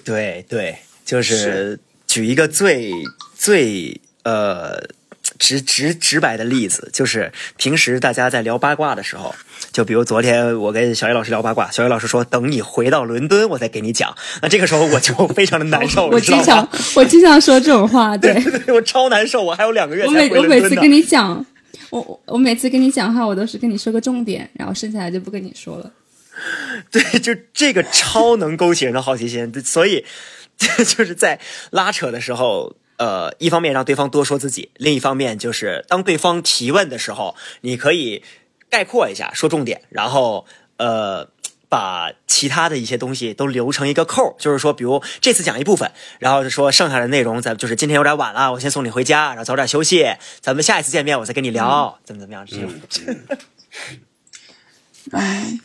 [0.04, 2.92] 对对，就是举一个最
[3.36, 4.82] 最呃。
[5.43, 9.34] 直直直白的例子就是，平时大家在聊八卦的时候，
[9.72, 21.45] 就比如昨天我跟小叶老师聊八卦，小叶老师说等你回到伦敦我再给你讲，那这个时候我就 非常的难受，我经常 我经常说这种话，对 对对，我超难受，我还有两个月才回我每我每次跟你讲，
[21.90, 25.90] 我我每次跟你讲话，我都是跟你说个重点，然后剩下来就不跟你说了。
[26.93, 30.05] 对，就这个超能勾起人的好奇心，所以
[30.57, 31.40] 就是在
[31.72, 32.76] 拉扯的时候。
[32.97, 38.22] 呃，一方面让对方多说自己，另一方面就是当对方提问的时候，你可以
[38.70, 41.28] 概括一下，说重点，然后呃，
[41.68, 52.47] 把其他的一些东西都留成一个扣，就是说，比如这次讲一部分，然后就说剩下的内容，咱就是今天有点晚了，我先送你回家，然后早点休息，咱们下一次见面我再跟你聊，怎么怎么样？
[52.47, 52.70] 这种。
[55.12, 55.59] 哎。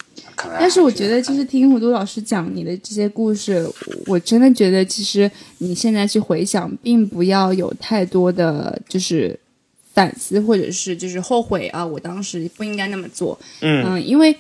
[0.60, 3.68] 但是我觉得，就是听胡都老师讲你的这些故事，
[4.06, 9.40] 我真的觉得，其实你现在去回想，并不要有太多的就是
[9.94, 13.40] 反思，或者是就是后悔啊，我当时不应该那么做。
[13.62, 14.36] 嗯，因为。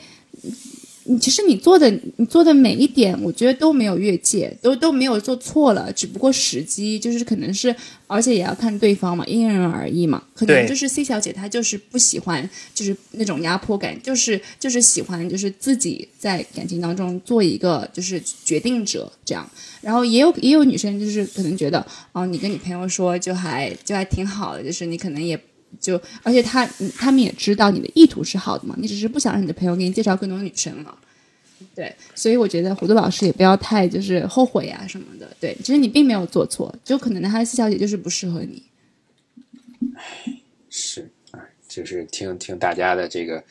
[1.07, 7.73] 你其实你做的你做的每一点，我觉得都没有越界，都都没有做错了，只不过时机就是可能是，
[8.07, 10.21] 而且也要看对方嘛，因人而异嘛。
[10.33, 19.49] 可能就是 C 小姐她就是不喜欢，就是那种压迫感，就是就是喜欢就是自己在感情当中做一个就是决定者这样。
[19.81, 25.39] 然后也有也有女生就是可能觉得，哦，你跟你朋友说就还就还挺好的，就是你可能也。
[25.79, 26.65] 就而且他
[26.97, 30.97] 他们也知道你的意图是好的嘛，你只是不想让你的朋友给你介绍更多女生了，
[31.75, 38.63] 对，所以我觉得糊涂老师也不要太就是后悔啊什么的，对，其实你并没有做错，就可能他的四小姐就是不适合你。
[40.69, 43.43] 是啊，就是听听大家的这个，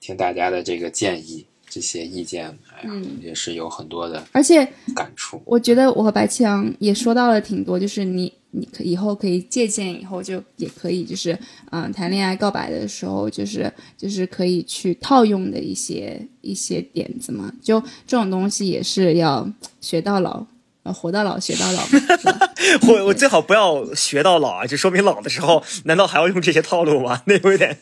[0.00, 1.46] 听大家的这个建议。
[1.72, 5.40] 这些意见，哎呀，也是有很多的，而且感触。
[5.44, 11.38] 我觉得我和白启阳也说到了挺多，就是你，你可以后可以借鉴，以后就也可以，就是
[11.70, 17.52] 嗯，谈恋爱告白的时候，就是就是可以去套用的一些一些点子嘛。
[17.62, 19.48] 就这种东西也是要
[19.80, 20.44] 学到老，
[20.84, 21.82] 活到老学到老。
[22.88, 27.22] 我我最好不要学到老啊，就说明老的时候，难道还要用这些套路吗？
[27.26, 27.78] 那有点。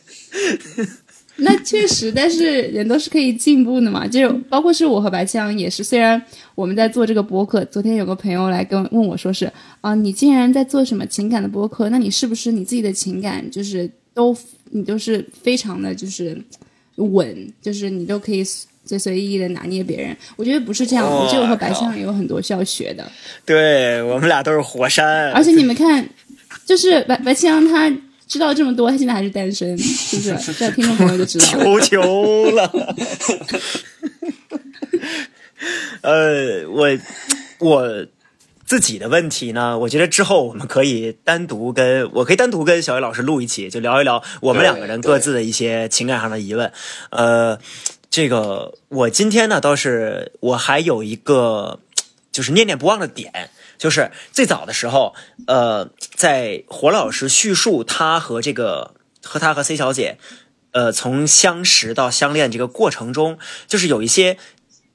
[1.41, 4.07] 那确实，但是人都是可以进步的嘛。
[4.07, 6.21] 就包括是我和白强也是，虽然
[6.55, 11.89] 我们在做这个播客，昨天有个朋友来跟问我说是啊，你竟然在做什么情感的播客？
[11.89, 14.35] 那你是不是你自己的情感就是都
[14.71, 16.39] 你都是非常的就是
[16.95, 20.15] 稳，就是你都可以随随意意的拿捏别人？
[20.35, 23.09] 我觉得不是这样，我觉得我和白强有很多需要学的。
[23.45, 26.07] 对我们俩都是火山，而且你们看，
[26.65, 27.91] 就是白白强他。
[28.29, 30.53] 知道这么多，他现在还是单身，是不是？
[30.53, 31.45] 这听众朋友就知道。
[31.47, 32.95] 求求了。
[36.01, 36.87] 呃，我
[37.59, 38.05] 我
[38.65, 46.71] 自己的问题呢，我觉得之后我们可以单独跟我可以单独跟小雨老师录一期，就聊一聊我们两个人各自的一些情感上的疑问。
[47.09, 47.57] 呃，
[48.11, 51.79] 这个我今天呢倒是我还有一个
[52.31, 53.49] 就是念念不忘的点，
[53.79, 55.15] 就是最早的时候，
[55.47, 60.19] 呃，在火老师叙述他和这个和他和 C 小姐，
[60.73, 64.37] 呃，从相识到相恋这个过程中，就是有一些。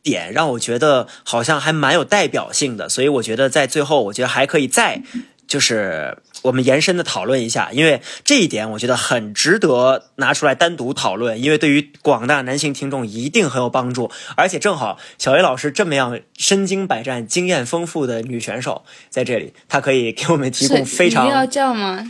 [0.04, 5.02] 点让我觉得好像还蛮有代表性的，所以我觉得在最后，我觉得还可以再
[5.46, 22.06] 就是我们延伸的讨论一下，因为这一点我觉得很值得拿出来单独讨论，因为对于广大男性听众一定很有帮助，而且正好小 A 老师这么样身经百战、经验丰富的女选手在这里，她可以给我们提供非常要这样吗？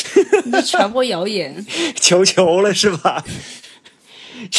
[0.44, 1.64] 你传播谣言，
[1.98, 3.24] 求求了是吧？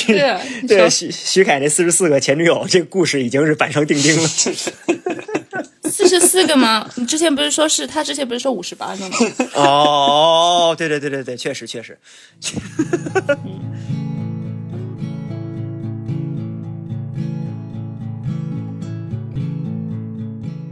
[0.07, 4.29] 对啊，对徐徐凯那四十四个前女友，这个故事已经是板上钉钉了。
[5.89, 6.89] 四十四个吗？
[6.95, 9.17] 你之前不是说是他之前不是说五十八个吗？
[9.55, 11.97] 哦，对对对对对，确实确实。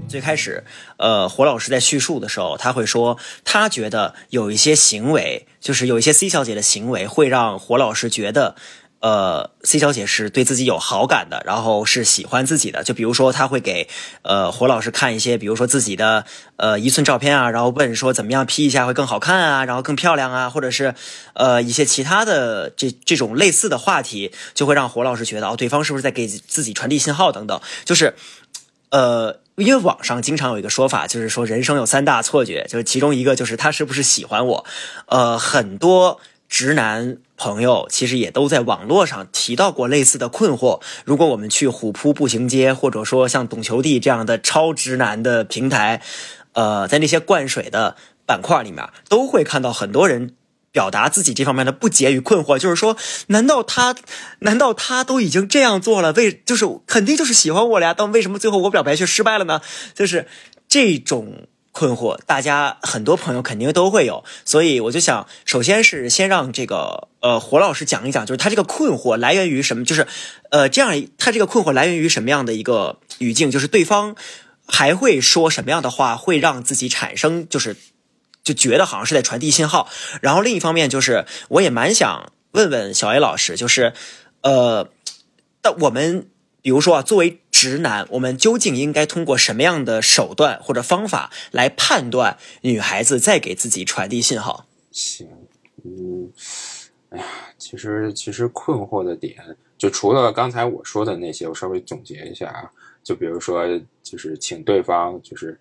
[0.09, 0.63] 最开始，
[0.97, 8.55] 呃，火老师在叙述的时候，他会说，他觉得有一些行为，就是有一些 C 小姐的行为，会让火老师觉得。
[8.99, 12.83] 呃，C 小姐是对自己有好感的，然后是喜欢自己的。
[12.83, 13.87] 就比如说，她会给
[14.23, 16.25] 呃火老师看一些，比如说自己的
[16.55, 20.95] 呃一寸照片啊，然后问说怎么样 P 一下会更好看啊，然后更漂亮啊，或者是
[21.33, 27.61] 呃一些其他的这这种类似的话题，就会让火老师觉得哦，对方是不是在给自己传递信号等等。
[27.85, 28.15] 就是
[28.89, 34.65] 呃，因为网上经常有一个说法，就是说人生有三大错觉，就是其中一个就是他是不是喜欢我。
[35.05, 36.19] 呃，很多
[36.49, 37.17] 直男。
[37.37, 40.81] 朋友其实也都在网络上提到过类似的困惑。
[41.05, 46.01] 如果我们去虎扑步行街，或者说像懂球帝这样的超直男的平台，
[46.53, 50.33] 呃，在那些灌水的板块里面，都会看到很多人
[50.71, 52.57] 表达自己这方面的不解与困惑。
[52.57, 53.95] 就是说，难道他，
[54.39, 56.11] 难道他都已经这样做了？
[56.13, 57.93] 为就是肯定就是喜欢我了呀？
[57.95, 59.61] 但为什么最后我表白却失败了呢？
[59.93, 60.27] 就是
[60.67, 61.47] 这种。
[61.77, 70.07] 困惑，大家很多朋友肯定都会有，所以我就想，首先是先让这个呃火老师讲一讲，就是他这个困惑来源于什么，就是
[70.49, 74.15] 呃这样他这个困惑来源于什么样的一个语境，就是对方
[74.65, 77.77] 还会说什么样的话，会让自己产生就是
[78.43, 79.87] 就觉得好像是在传递信号。
[80.21, 83.93] 然后另一方面就是，我也蛮想问问小 A 老师，就是
[84.41, 84.89] 呃，
[85.61, 86.27] 但我们
[86.63, 87.39] 比如说啊，作为。
[87.59, 94.67] 直男，我们究竟应该通过什么样的手段或者方法来判断女孩子在给自己传递信号？
[94.91, 95.27] 行，
[95.83, 96.31] 嗯，
[97.09, 97.25] 哎呀，
[97.57, 99.35] 其实其实困惑的点，
[99.75, 102.71] 就除了刚才我说的那些，我稍微总结一下啊，
[103.03, 103.65] 就比如说，
[104.03, 105.59] 就是请对方，就是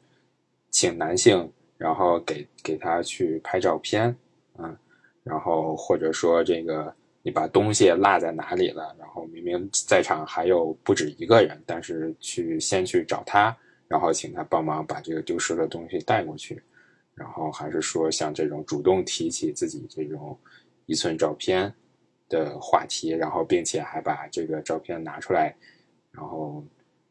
[0.70, 4.14] 请男性，然后给给他去拍照片，
[4.58, 4.76] 嗯，
[5.24, 6.94] 然后或者说这个。
[7.26, 8.94] 你把东西落在哪里了？
[9.00, 13.54] 然后明明在场还有不止一个人，但是去先去找他，
[13.88, 16.62] 然后请他帮忙把这个丢失的东西带过去。
[17.16, 20.38] 然后还是说像这种主动提起自己这种
[20.84, 21.74] 一寸照片
[22.28, 25.52] 的话题，然后并且还把这个照片拿出来，
[26.12, 26.64] 然后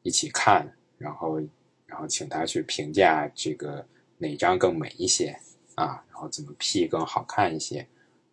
[0.04, 0.66] 一起看，
[0.98, 1.42] 然后
[1.86, 3.86] 然后请他去评价这个
[4.18, 5.38] 哪张更美一些
[5.76, 6.02] 啊？
[6.10, 7.86] 然后怎么 P 更好看一些？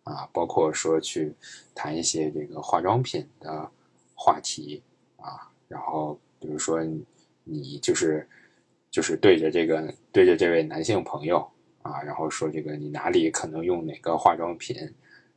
[0.03, 1.33] 啊，包括说去
[1.73, 3.69] 谈一些这个化妆品的
[4.13, 4.83] 话题
[5.15, 6.83] 啊，然后比如说
[7.45, 8.27] 你就是
[8.91, 11.37] 就是对着这个对着这位男性朋友
[11.81, 14.75] 啊，然后说这个你哪里可能用哪个化妆品，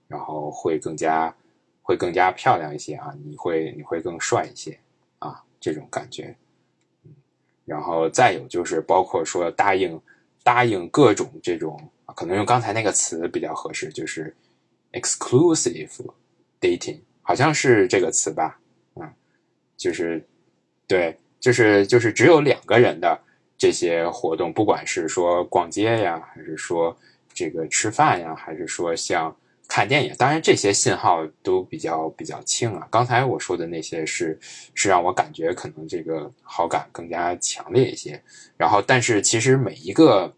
[0.09, 1.33] 然后会更加
[1.81, 4.77] 会更加漂亮一些啊，你会你会更帅一些
[5.21, 6.37] 啊，这种感觉，
[7.05, 7.15] 嗯，
[7.65, 10.01] 然后再有就是包括说答应
[10.43, 11.81] 答应各种这种，
[12.17, 14.35] 可能用刚才那个词比较合适，就是。
[15.01, 15.91] Exclusive
[16.61, 18.59] dating 好像是这个词吧，
[18.95, 19.13] 嗯，
[19.77, 20.25] 就是
[20.87, 23.21] 对，就是就是只有两个人的
[23.59, 26.97] 这些活动，不管是说逛街呀，还是说
[27.35, 29.37] 这个吃饭呀，还是说像
[29.69, 32.87] 看电影，当然这些信号都比较比较轻啊。
[32.91, 34.39] 刚才我说的那些是
[34.75, 38.23] 是让我感觉可能这个好感更加强烈一些，
[38.57, 40.33] 然后但是其实每一个，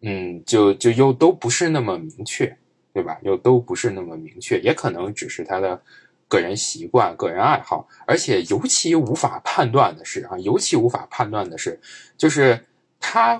[0.00, 2.56] 嗯，就就又都不是那么明确。
[2.94, 3.18] 对吧？
[3.22, 5.82] 又都不是那么明确，也可能只是他的
[6.28, 11.80] 个人习惯、个人爱好，而且尤其无法判断的是啊，尤其无法判断的是，
[12.16, 12.64] 就是
[13.00, 13.36] 他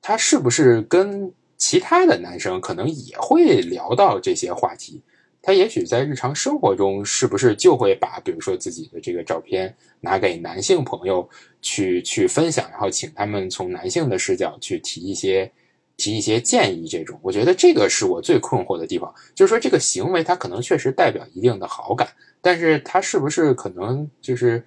[0.00, 5.02] 他是不是跟其他的男生可能也会聊到这些话题，
[5.42, 11.28] 他也许在日常生活中是不是就会把，比如说自己的这个照片拿给男性朋友
[11.60, 15.50] 去去分享，然后请他们从男性的视角去提一些
[15.96, 22.08] 提一些建议，这种我觉得这个是我最困惑的地方，就是说这个行为它可能确实代表一定的好感，
[22.40, 24.64] 但是他是不是可能就是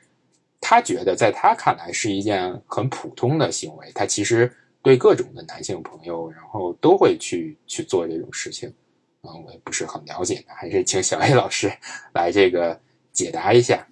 [0.59, 4.51] 他觉得在他看来是一件很普通的行为，他其实
[4.81, 8.73] 对各种的男性朋友，然后都会去去做这种事情。
[9.23, 11.71] 嗯，我也不是很了解，还是请小 A 老师
[12.13, 12.79] 来这个
[13.11, 13.86] 解答一下。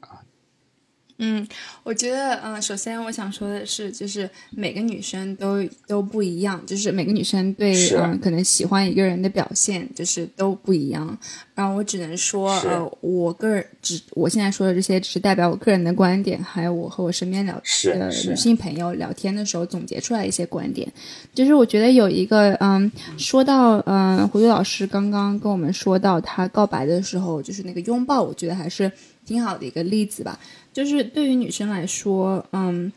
[1.18, 1.47] 嗯，
[1.84, 11.18] 我觉得，嗯，首先我想说的是，就是每个女生都都不一样，就是每个女生对，嗯，可能喜欢一个人的表现就是都不一样。
[11.53, 20.91] 然后我只能说，呃，我个人只我现在说的这些，只是代表我个人的观点，还有我和我身边聊的女性朋友聊天的时候总结出来一些观点。
[21.34, 28.91] 就是我觉得有一个，嗯，说到，嗯，胡宇老师刚刚跟我们说到他告白的时候，就是那个拥抱，我觉得还是
[29.26, 30.39] 挺好的一个例子吧。
[30.71, 32.91] 就是对于女生来说，嗯，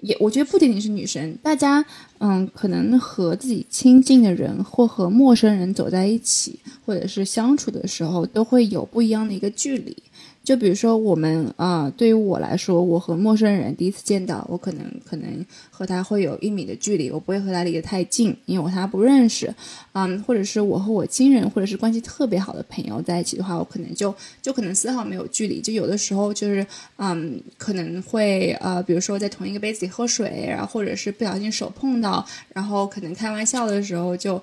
[0.00, 1.84] 也我觉得不仅仅是女生，大家，
[2.18, 9.96] 嗯，可能和自己亲近的人或和陌生人走在一起，或者是相处的时候，都会有不一样的一个距离。
[10.44, 19.52] 就比如说我们啊，对于我来说，我和陌生人第一次见到，我可能可能和他会有一米的距离，我不会和他离得太近，因为我和他不认识，
[19.92, 26.64] 嗯，或者是我和我亲人或者是关系特别好的朋友在一起的话，我可能就就可能丝毫没有距离，就有的时候就是
[26.98, 32.22] 嗯，可能会呃，比如说在同一个杯子里喝水，然后或者是不小心手碰到，
[32.52, 34.42] 然后可能开玩笑的时候就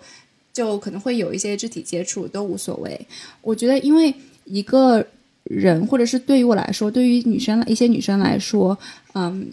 [0.52, 3.00] 就可能会有一些肢体接触，都无所谓。
[3.44, 4.12] 我觉得因为
[4.46, 5.06] 一个。
[5.44, 8.78] 人，或者是对于我来说，对于女生一些女生来说，
[9.14, 9.48] 嗯，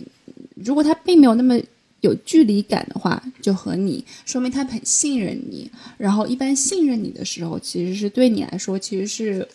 [0.55, 1.59] 如果她并没有那么
[2.01, 5.70] 有距离感的话，就和你说明她很信任你。
[5.97, 9.49] 然后，一般信任你的时候，其实是对你来说，其实是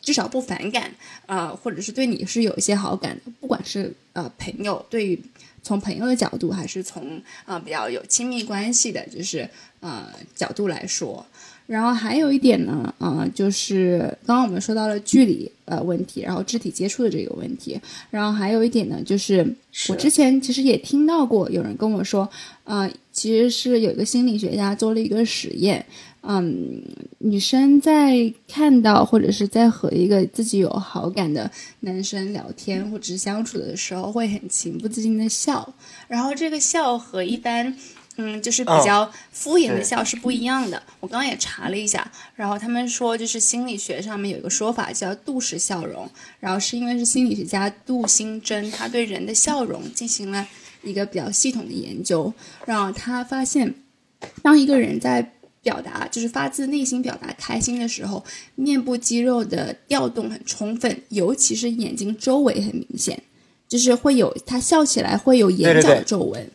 [0.00, 0.94] 至少不反感
[1.26, 3.32] 啊，或者是对你是有一些好感的。
[3.40, 5.18] 不管是呃朋友，对于
[5.62, 9.48] 从朋友的角度，还是从啊比较有亲密关系的，就是
[9.80, 11.26] 呃角度来说。
[11.66, 17.80] 然后还有一点呢，啊，就是刚刚我们说到了距离呃问题，然后肢体接触的这个问题。
[18.10, 19.46] 然后还有一点呢，就是
[19.88, 22.28] 我之前其实也听到过有人跟我说，
[22.64, 25.86] 啊，其实是有一个心理学家做了一个实验，
[26.20, 26.82] 嗯，
[27.18, 31.50] 女生在看到或者是在和一个自己有好感的
[31.80, 35.72] 男生聊天或者是相处的时候，会很情不自禁的笑，
[36.08, 37.74] 然后这个笑和一般。
[38.16, 40.80] 嗯，就是比较敷衍的笑是不一样的。
[41.00, 46.08] 我刚刚也查了一下，然后他们说，就是心理学上面有一个说法叫杜氏笑容，
[46.38, 50.46] 然后是因为是心理学家杜新珍，他对人的笑容进行了
[50.82, 52.32] 一个比较系统的研究，
[52.66, 53.74] 然后他发现，
[54.42, 63.22] 当一个人在表达，就是发自内心表达开心的时候，面部肌肉的调动很充分，尤其是眼睛周围很明显，
[63.66, 66.48] 就是会有他笑起来会有眼角的皱纹。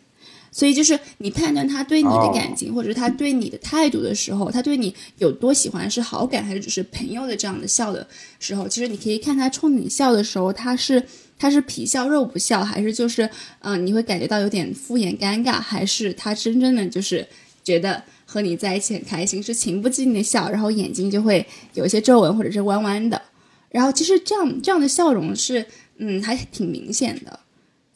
[0.52, 8.08] 所以就是你判断他对你的感情，或者是他对你的态度的时候，他对你有多喜欢，是好感还是只是朋友的这样的笑的
[8.40, 11.04] 时候，其实你可以看他冲你笑的时候，他是
[11.38, 13.30] 他是皮笑肉不笑，还是就是
[13.60, 17.26] 嗯你会感觉到有点敷衍尴尬，还是他真正的就是
[17.64, 21.46] 觉得和你在一起很开心，是情不自禁的笑，然后眼睛就会
[21.76, 23.22] 有一些皱纹或者是弯弯的，
[23.70, 25.66] 然后其实这样这样的笑容是
[25.98, 27.40] 嗯还挺明显的。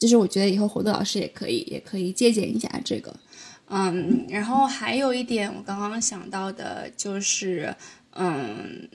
[0.04, 3.16] 就是我觉得以后活动老师也可以，也可以借鉴一下这个，
[3.68, 7.74] 嗯，然后还有一点我刚刚想到的就是，
[8.12, 8.86] 嗯，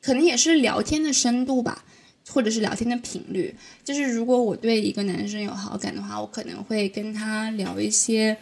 [0.00, 1.84] 可能也是聊天的深度吧，
[2.30, 3.54] 或者是聊天的频率。
[3.84, 8.34] 就是如果我对一个男生有好感的话，我可能会跟他聊一些，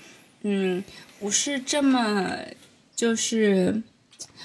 [0.43, 0.85] 嗯，
[1.19, 2.39] 不是这么，
[2.95, 3.83] 就是，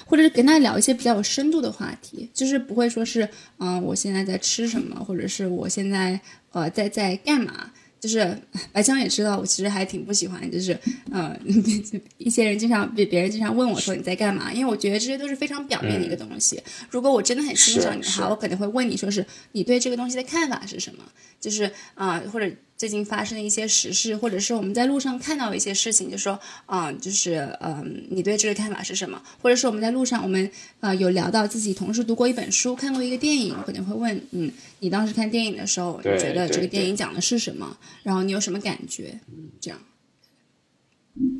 [0.04, 6.20] 或者是跟他聊一些比较有深度的话题，就是不会说是，嗯，我现在在吃什么，或者是我现在。
[6.52, 7.70] 呃，在在干嘛？
[8.00, 8.36] 就是
[8.72, 10.76] 白江也知道，我其实还挺不喜欢，就是
[11.12, 11.38] 呃，
[12.18, 14.52] 一些人经常别别人经常问我说你在干嘛？
[14.52, 16.60] 因为我觉得这些都是非常表面的一个东西。
[16.90, 21.04] 如果我真的很欣赏你的话，我肯定会问你说是你对这个东西的看法是什么？
[21.40, 22.50] 就是啊，或者。
[22.82, 29.22] 最近发生的一些时事，或者是我们在路上看到一些事情，就说，啊，就是，嗯，你对这个看法是什么？
[29.40, 37.76] 或者是我们在路上，我们，呃，有聊到自己同时读过一本书，看过一个电影，可能会问，嗯，你当时看电影的时候，你觉得这个电影讲的是什么？
[38.02, 39.16] 然后你有什么感觉？
[39.60, 39.78] 这样。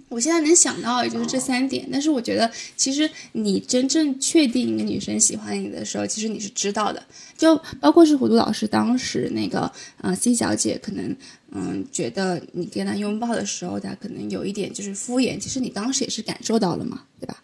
[0.08, 7.02] 我现在能想到也就是这三点，但是我觉得其实你真正确定一个女生喜欢你的时候，其实你是知道的。
[7.36, 11.16] 就包括是虎度老师当时那个，呃，C 小姐可能，
[11.50, 17.42] 嗯，觉得你跟她拥抱的时候，她可能有一点就是敷衍，其实你当时也是感受到了嘛，对吧？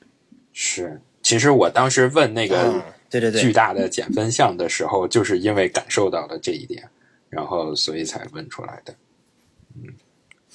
[0.53, 6.87] 是，其实我当时问那个对对对，巨大的减分项的时候，就是因为感受到了这一点，
[7.31, 8.95] 然后所以才问出来的。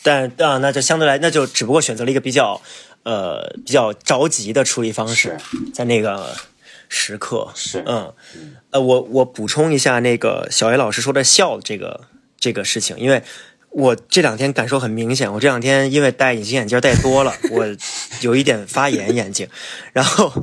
[0.03, 2.61] 但啊，那就相对来，那就只不过选择了一个比较
[3.03, 5.37] 呃比较着急的处理方式，
[5.73, 6.35] 在那个
[6.87, 7.49] 时刻。
[7.55, 8.13] 是嗯。
[8.71, 12.01] 呃，我我补充一下那个小 A 老师说的笑这个
[12.39, 13.21] 这个事情，因为
[13.69, 17.65] 我这两天感受很明显，我这两天因为戴隐形眼镜戴多了，我
[18.21, 19.47] 有一点发炎眼睛，
[19.93, 20.33] 然后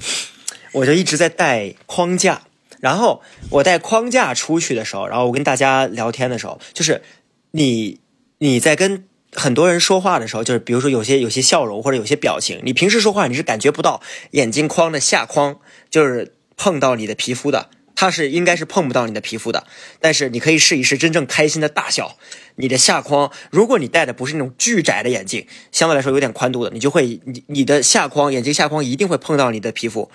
[0.72, 2.42] 我就一直在戴框架，
[2.78, 7.02] 然后我戴框架出去的时候，然后我跟大家聊天的时候，就是
[7.50, 7.98] 你
[8.38, 14.02] 你在跟很多人说话的时候，就是比如说有些有些笑容或者有些表情，你平时说话你是感觉不到
[14.32, 19.66] 眼镜框的下框就是碰到你的皮肤的，它是应该是碰不到你的皮肤的。
[20.00, 22.16] 但是你可以试一试真正开心的大笑，
[22.56, 30.10] 你的下框，如果你戴的不是那种巨窄的眼镜，相对来说有点宽度的，你就会你你的下框眼睛下框一定会碰到你的皮肤，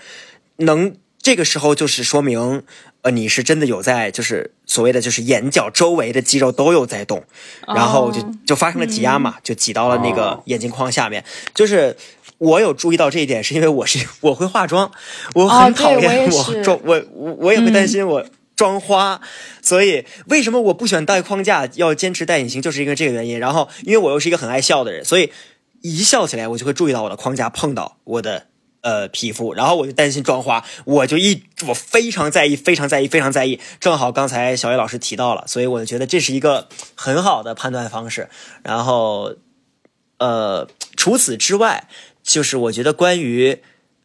[0.57, 2.63] 能这个时候就是说明。
[3.05, 7.23] 呃，你是真的有在，就是所谓的，就是眼角周围的肌肉都有在动，
[7.67, 11.23] 然后就就发生了挤压嘛，就挤到了那个眼镜框下面。
[11.53, 11.95] 就是
[12.39, 14.89] 我有注意到这一点，是因为我是我会化妆，
[15.35, 18.25] 我很讨厌我妆，我我我也会担心我
[18.55, 19.21] 妆花，
[19.61, 23.37] 所以为什么我不喜欢戴框架，要坚持戴隐形，就是因为这个原因。
[23.37, 25.31] 然后因为我又是一个很爱笑的人，所以
[25.83, 28.47] 一笑起来，我就会注意到我的框架碰到我的。
[28.85, 33.59] 呃，皮肤，然后我就担心妆花，我就一我非常在意，非常在意，非常在意。
[33.79, 38.29] 正好刚才小叶老师提到了，所以我就觉得这是一个很好的判断方式。
[38.61, 39.33] 然后，
[40.19, 41.87] 呃，除此之外，
[42.21, 43.59] 就是我觉得关于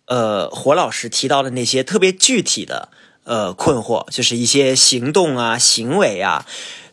[0.07, 2.89] 呃火老师提到的那些特别具体的
[3.25, 6.47] 呃困惑，就是一些行动啊、行为啊，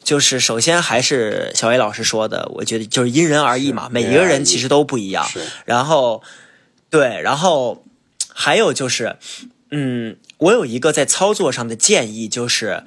[0.04, 5.26] 就是首先还是小叶老师说的，我觉得就是因人而异嘛，每一个人其实都不一样。
[5.64, 6.22] 然后。
[6.90, 7.86] 对，然后
[8.34, 9.18] 还有就是，
[9.72, 12.84] 嗯，我有一个在操作上的建议，就是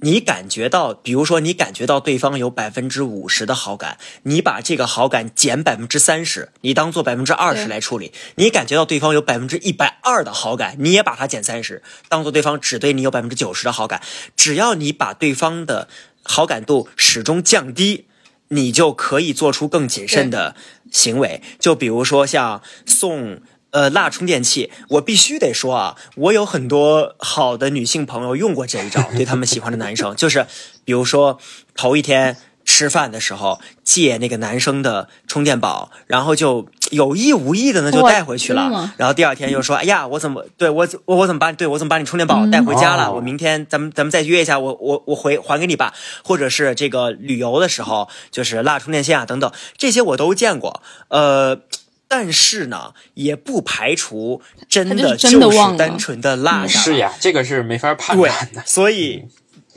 [0.00, 8.12] 你感觉到，比如说你感觉到对方有百分之五十的好感，你把这个好感减百分之三十，你当做百分之二十来处理。
[8.34, 14.02] 你感觉到对方有百分之一百二的好感，你也把它减三十，当做对方只对你有百分之九十的好感。
[14.34, 15.88] 只要你把对方的
[16.24, 18.06] 好感度始终降低。
[18.48, 20.54] 你就可以做出更谨慎的
[20.94, 23.40] 行为，就比如说像送
[23.72, 30.46] 呃蜡充电器，我必须得说啊，我有很多好的女性朋友用过这一招，对他们喜欢的男生，就是
[30.86, 31.38] 比如说
[31.74, 32.38] 头一天。
[32.74, 38.92] 吃饭的时候借那个男生的充电宝，然后就有意无意的呢就带回去了。
[38.96, 43.14] 然后第二天又说：“哎呀，我怎么对我我我怎么把对我怎么把你充电宝带回家了？
[43.14, 45.94] 我明天咱们咱们再约一下，我我我回还给你吧。”
[46.24, 50.82] 或者是这个旅游的时候，就是落充电线啊等等，这些我都见过。
[51.10, 51.60] 呃，
[52.08, 56.80] 但是呢，也不排除真的就是单纯的落下。
[56.80, 58.64] 是呀，这个是没法判断的。
[58.66, 59.26] 所以，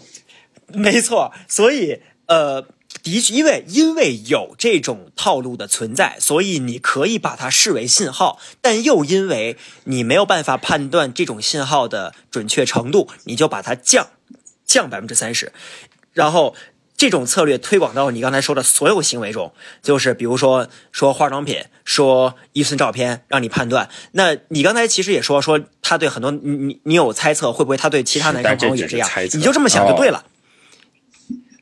[0.73, 2.65] 没错，所以呃。
[3.03, 14.07] 的确，因为因为有这种套路的存在，所以你可以把它视为信号，但又因为你没有办法判断这种信号的准确程度，你就把它降
[14.65, 15.51] 降百分之三十。
[16.13, 16.55] 然后
[16.95, 23.89] 这种策略推广到你刚才说的所有行为中，就是比如说说化妆品，说一寸照片，让你判断。
[24.13, 29.07] 那你刚才其实也说说他对很多你你你有猜测，会不会他对其他男生朋友也这样？
[29.33, 30.25] 你就这么想就对了。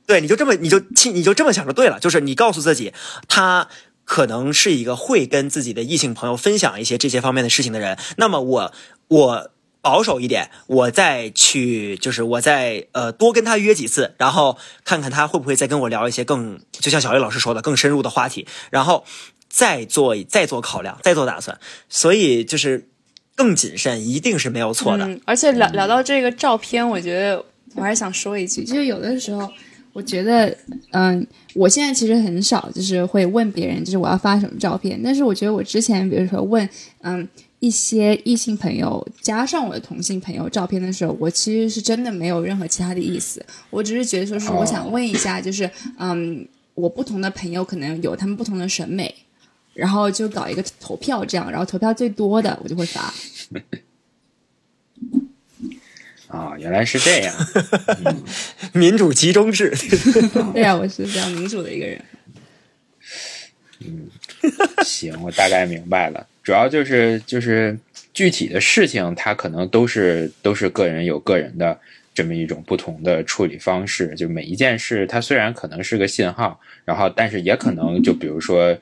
[0.06, 0.80] 对，你就这么，你就
[1.12, 2.00] 你就这么想就对了。
[2.00, 2.94] 就是你告诉自己，
[3.28, 3.68] 他
[4.04, 7.98] 可能是一个会跟自己的异性朋友分享一些这些方面的事情的人。
[8.18, 8.74] 那么我
[9.08, 9.50] 我
[9.82, 19.06] 保守一点，我再去，就是我再呃多跟他约几次，然后看看他会不会再跟我聊一些更，就像小叶老师说的更深入的话题，然后
[19.50, 21.60] 再做再做考量，再做打算。
[21.90, 22.88] 所以就是
[23.36, 25.20] 更谨慎，一定是没有错的。
[25.26, 29.52] 而且聊聊到这个照片，我觉得我还是想说一句，就是有的时候。
[29.96, 30.54] 我觉得，
[30.92, 35.00] 嗯，我现在其实很少就是会问别人，就是我要发什么照片。
[35.02, 36.68] 但是我觉得我之前，比如说问，
[37.00, 37.26] 嗯，
[37.62, 43.42] 一些异性朋友加上我的同性朋友照片的时候，我其实是真的没有任何其他的意思。
[43.70, 49.16] 我只是觉得说是我想问一下，就是嗯，我不同的朋友可能有他们不同的审美，
[49.74, 53.14] 然后就搞一个投票这样，然后投票最多的我就会发。
[56.28, 57.34] 啊，原来是这样，
[58.74, 59.72] 民主集中制。
[60.54, 62.02] 对呀，我是比较民主的一个人。
[63.82, 64.10] 嗯，
[64.84, 66.26] 行，我大概明白了。
[66.42, 67.78] 主要就是就是
[68.14, 71.80] 具体的事情，它可能都是都是个人有个人的
[72.14, 74.16] 这么一种不同的处理方式。
[74.16, 78.76] 就每一件事，它虽然可能是个信号，然后但是也可能就比如说，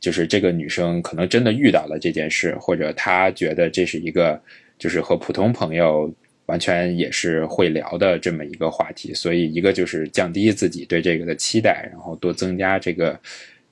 [0.00, 4.40] 就是这个女生可能真的遇到了这件事，或者她觉得这是一个
[4.78, 6.12] 就是和普通朋友。
[6.48, 9.14] 完全也是会聊的这么一个话题。
[9.14, 13.18] 所以一个就是降低自己对这个的期待，然后多增加这个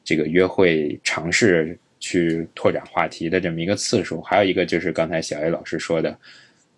[0.04, 4.22] 这个约会尝试去拓展话题的这么一个次数。
[4.22, 6.18] 还有一个就是刚才小 A 老师说的，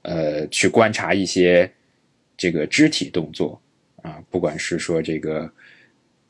[0.02, 1.70] 呃，去观察一些
[2.36, 3.60] 这个肢体动作
[4.02, 5.48] 啊，不管是说这个。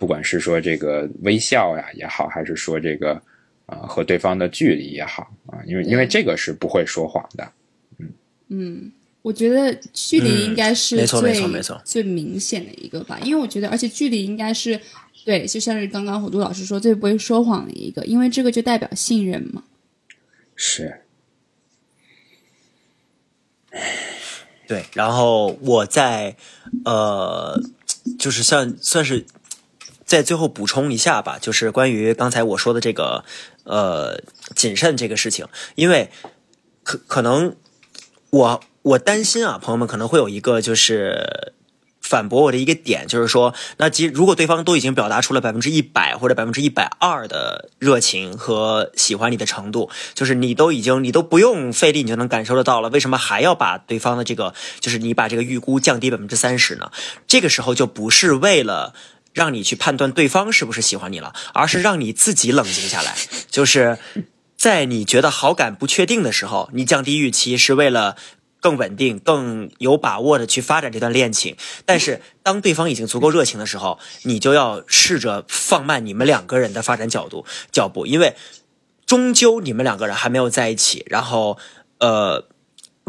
[0.01, 3.20] 不管是说这个微笑呀也好，还是说这个
[3.66, 7.53] 啊和对方的距离也好啊，因为因为这个是不会说谎的。
[7.99, 8.09] 嗯
[8.47, 8.93] 嗯，
[9.23, 11.43] 我觉得距离应该是最
[11.85, 14.81] 最明显的一个吧，因为我觉得，而且距离应该是
[15.24, 19.65] 对，就像是刚刚虎度老师说最不会说谎的一个，因为这个就代表信任嘛。
[20.57, 21.03] 是。
[24.66, 26.36] 对，然后我在
[26.85, 27.61] 呃，
[28.19, 29.27] 就是算算是。
[30.05, 33.27] 在最后补充一下吧，就是关于刚才我说的这个，
[33.65, 34.19] 呃，
[34.57, 36.09] 谨慎这个事情，因为
[36.82, 37.55] 可可能
[38.30, 41.52] 我我担心啊，朋友们可能会有一个就是
[42.00, 56.90] 反驳我的一个点，就是说，那即如果对方都已经表达出了百分之一百或者百分之一百二的热情和喜欢你的程度，就是你都已经你都不用费力，你就能感受得到了，为什么还要把对方的这个就是你把这个预估降低百分之三十呢？
[57.26, 58.94] 这个时候就不是为了。
[59.34, 63.14] 让你去判断对方是不是喜欢你了，而是让你自己冷静下来。
[63.48, 63.96] 就是
[64.59, 68.16] 在你觉得好感不确定的时候，你降低预期是为了
[68.60, 71.56] 更稳定、更有把握的去发展这段恋情。
[71.86, 78.35] 但是当对方已经足够热情的时候，你就要试着放慢你们两个人的发展角度脚步，因为
[79.06, 81.05] 终究你们两个人还没有在一起。
[81.09, 81.56] 然后，
[82.01, 82.47] 呃。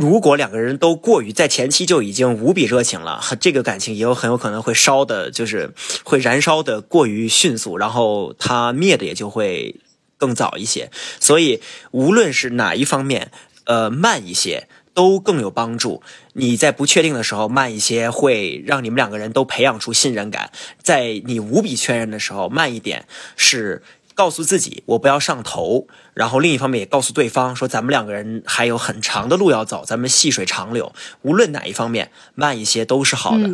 [0.01, 5.73] 如果两个人都过于在前期就已经无比热情了，这个感情也有很有可能会烧的，就是
[6.05, 9.75] 会燃烧的过于迅速，然后它灭的也就会
[10.19, 10.91] 更早一些。
[11.19, 11.59] 所以
[11.89, 13.31] 无论是哪一方面，
[13.63, 16.03] 呃，慢一些都更有帮助。
[16.33, 20.51] 你在不确定的时候慢一些，会让你们两个人都培养出信任感；
[20.83, 23.81] 在你无比确认的时候慢一点，是。
[24.15, 25.87] 告诉自己，我不要上头。
[26.13, 30.91] 然后另一方面也告诉对方说，咱们两个人还有很长的路要走，咱们细水长流。
[31.21, 33.49] 无论哪一方面，慢一些都是好的。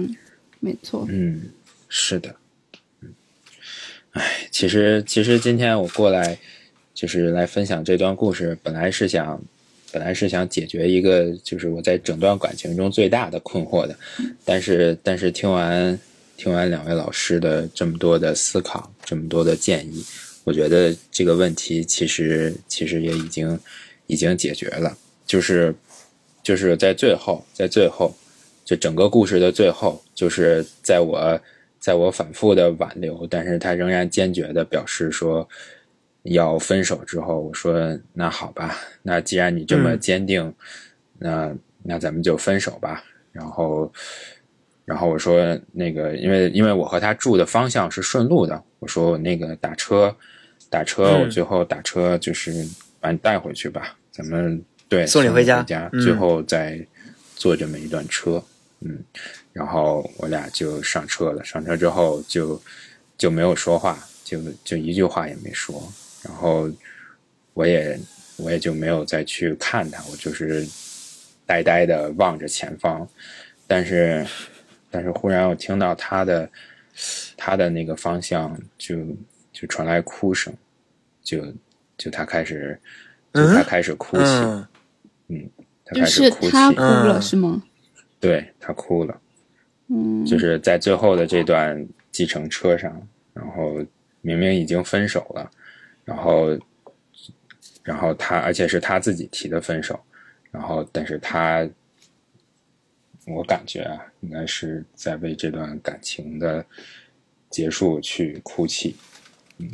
[0.60, 1.06] 没错。
[1.08, 1.52] 嗯，
[1.88, 2.38] 是的。
[3.02, 3.14] 嗯，
[4.14, 6.40] 哎，其实其实今天我过来
[6.96, 9.40] 就是来分享这段故事，本来是想
[9.92, 13.96] 本来是想解决一个就是我在整段感情中最大的困惑的，
[14.44, 16.00] 但是但是听完
[16.38, 20.04] 听完两位老师的这么多的思考，这么多的建议。
[20.46, 23.60] 我觉得这个问题其实其实也已经
[24.08, 25.76] 已经解决了，就是
[26.44, 28.16] 就是在最后，在最后，
[28.64, 31.42] 就整个故事的最后，就是在我
[31.80, 35.48] 在我反复的挽留，但是他仍然坚决的表示说
[36.26, 40.54] 要分手之后，我说那好吧，那既然你这么坚定，
[41.18, 41.52] 那
[41.84, 43.04] 那咱们就分手吧。
[43.32, 43.92] 然后
[44.86, 50.16] 然后我说那个，因为因为我和他住的方向是顺路的，我说我那个打车。
[50.68, 52.52] 打车，我最后打车就是
[53.00, 56.86] 把你带回去吧，咱们对送你回家，回家最后再
[57.36, 58.44] 坐这么一段车，
[58.82, 58.98] 嗯，
[59.54, 61.42] 然后我俩就上车了。
[61.46, 62.60] 上车之后就
[63.16, 65.82] 就没有说话，就就一句话也没说。
[66.26, 66.70] 然后
[67.54, 67.98] 我也
[68.38, 70.68] 我也就没有再去看他，我就是
[71.46, 73.08] 呆呆的望着前方。
[73.68, 74.26] 但是
[74.92, 76.50] 但是忽然我听到他的
[77.38, 78.98] 他的那个方向就。
[79.58, 80.54] 就传来哭声，
[81.24, 81.42] 就
[81.98, 82.78] 就他开始，
[83.34, 84.26] 就他开始哭泣，
[85.30, 85.50] 嗯，
[85.86, 87.64] 他开始哭泣，他哭了是吗？
[88.20, 89.18] 对他哭了，
[89.88, 93.02] 嗯，就是在最后的这段计程车上，
[93.34, 93.82] 然后
[94.20, 95.50] 明明已经分手了，
[96.06, 96.58] 然后，
[97.84, 100.00] 然后他而且是他自己提的分手，
[100.52, 101.68] 然后但是他，
[103.26, 106.64] 我感觉啊，应该是在为这段感情的
[107.50, 108.96] 结束去哭泣。
[109.58, 109.70] 嗯，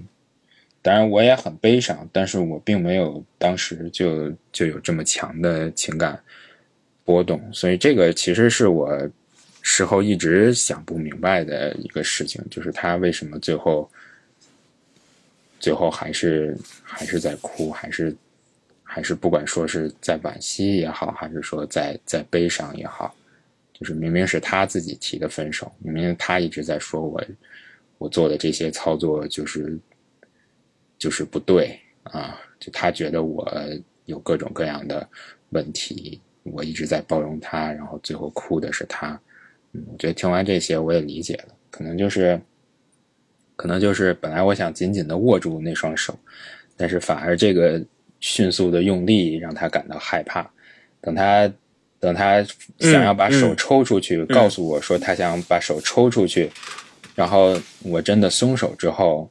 [0.81, 6.17] 当然我也很悲伤，但是我并没有当时就就有这么强的情感
[7.03, 9.09] 波动，所以这个其实是我
[9.61, 13.91] 事后一直想不明白的一个事情，就是他为什么最后
[15.61, 18.13] 最后还是还是在哭，还是
[18.83, 23.15] 还是不管说是在惋惜也好，还是说在在悲伤也好，
[23.71, 27.23] 就是明明是他自己提的分手，明明他一直在说我。
[27.97, 29.79] 我做的这些操作就是
[30.97, 32.35] 就是不对啊！
[32.59, 33.47] 就他觉得我
[34.05, 35.07] 有各种各样的
[35.49, 39.09] 问题，我一直在包容他，然后最后哭的是他。
[39.73, 42.41] 嗯，我觉得听完这些我也理解了，可能就是
[43.61, 46.17] 可能就是本来我想紧紧的握住那双手，
[46.75, 47.79] 但是反而这个
[48.19, 50.49] 迅速的用力让他感到害怕。
[50.99, 51.53] 等他
[51.99, 52.43] 等他
[52.79, 56.49] 想要把手抽出去，告诉我说他想把手抽出去，
[57.13, 59.29] 然后我真的松手之后，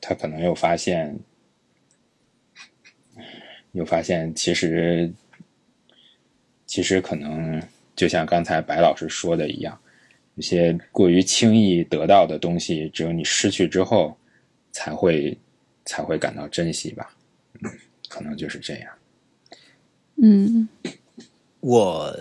[0.00, 1.18] 他可能又发现，
[3.72, 5.12] 又发现其实，
[6.66, 7.60] 其实可能
[7.96, 9.76] 就像刚才白老师说的一样，
[10.34, 14.16] 有些过于轻易得到的东西，只有你失去之后，
[14.72, 15.38] 才会
[15.84, 17.14] 才会感到珍惜吧。
[17.62, 17.70] 嗯，
[18.08, 18.92] 可能就是这样。
[20.22, 20.68] 嗯，
[21.60, 22.16] 我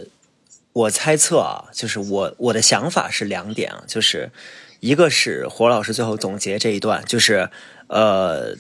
[0.74, 4.32] 我猜测啊，就是我我的想法是两点啊，就是
[4.80, 7.50] 一个是火老师最后总结这一段，就是
[7.88, 8.56] 呃，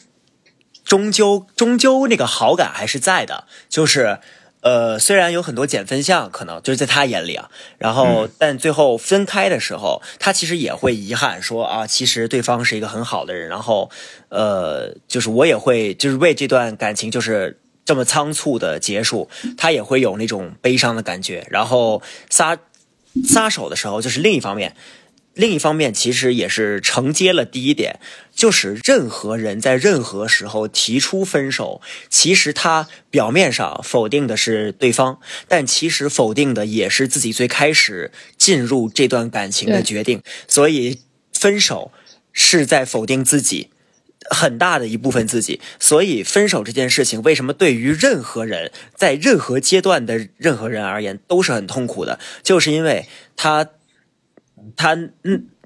[0.83, 4.19] 终究终究那个好感还是在的，就是
[4.61, 13.91] 呃，虽然有很多减分项，可能就是在他眼里啊，然后但最后分开的时候，他其实也会遗憾说啊，其实对方是一个很好的人，然后
[14.29, 17.57] 呃，就是我也会就是为这段感情就是。
[17.83, 19.27] 这么仓促的结束，
[19.57, 21.45] 他也会有那种悲伤的感觉。
[21.49, 22.55] 然后撒
[23.25, 24.75] 撒手的时候，就是另一方面，
[25.33, 27.99] 另一方面其实也是承接了第一点，
[28.35, 40.21] 就是任何人在任何时候提出分手，其实他表面上否定的是对方，但其实否定的也是自己最开始进入这段感情的决定。
[40.47, 40.99] 所以
[41.33, 41.91] 分手
[42.31, 43.69] 是在否定自己。
[44.29, 52.19] 很大的一部分自己，所以分手这件事情，为什么对于任何人，在任何阶段的任何人而言都是很痛苦的？
[52.43, 53.67] 就是因为他，
[54.75, 54.95] 他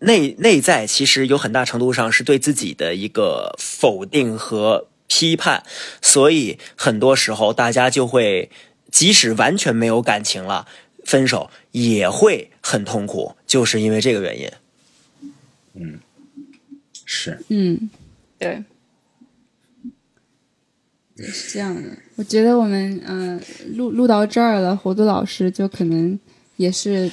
[0.02, 5.64] 内内在其实有很大程度上是对自己的一个否定和批判，
[6.02, 8.50] 所以很多时候大家就会，
[8.92, 10.68] 即使完全没有感情了，
[11.04, 14.52] 分手也会很痛苦，就是因为这个原因。
[15.76, 16.00] 嗯，
[17.06, 17.90] 是，嗯。
[18.38, 18.64] 对，
[21.18, 21.90] 是这样的。
[22.18, 23.42] 我觉得我们嗯
[23.76, 26.20] 录录到这儿了，胡子老师就可能
[26.58, 27.10] 也是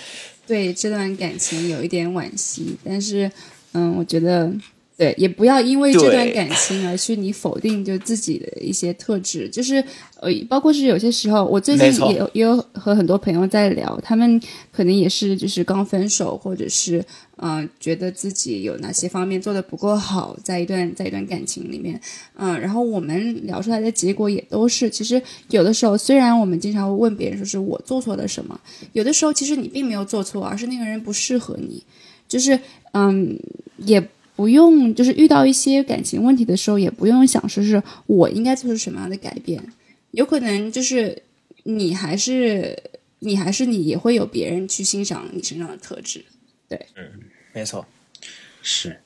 [0.52, 3.32] 对这段感情有一点惋惜，但是
[3.72, 4.52] 嗯，我觉得。
[5.02, 9.82] 对，也不要因为这段感情而去你否定就自己的一些特质，就是
[10.20, 17.04] 呃，包括是有些时候，我最近也有也有和很多朋友在聊，他们可能也是就是刚分手，或者是
[17.38, 22.00] 嗯，觉得自己有哪些方面做的不够好，在一段在一段感情里面，
[22.36, 25.20] 嗯，然后我们聊出来的结果也都是，其实
[25.50, 28.60] 有的时候虽然我们经常会问别人说是我做错了什么，
[28.92, 31.82] 有的时候其实你并没有做错，而是那个人不适合你，
[32.28, 32.56] 就是
[32.92, 33.36] 嗯
[33.78, 34.00] 也。
[34.34, 39.62] 不用，就是遇到一些感情问题的时候，也不用想说是我应该做出什么样的改变。
[40.12, 41.22] 有可能就是
[41.64, 42.82] 你还是
[43.18, 46.24] 你还是你，也会有别人去欣赏你身上的特质。
[46.66, 47.20] 对，嗯，
[47.52, 47.86] 没错，
[48.62, 49.00] 是。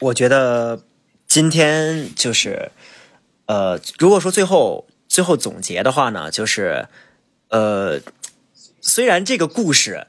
[0.00, 0.84] 我觉得
[1.26, 2.70] 今天就是
[3.46, 6.86] 呃，如果说最后最后总结的话呢，就是
[7.48, 8.00] 呃，
[8.82, 10.06] 虽然这个故事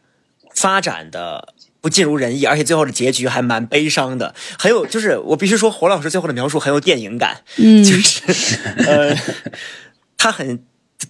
[0.54, 1.54] 发展的。
[1.82, 8.22] 不尽如人意，而且最后的结局还蛮悲伤的，很有就是我必须说，火老师最后的描述很有电影感，嗯， 就是
[8.86, 9.16] 呃，
[10.16, 10.64] 他很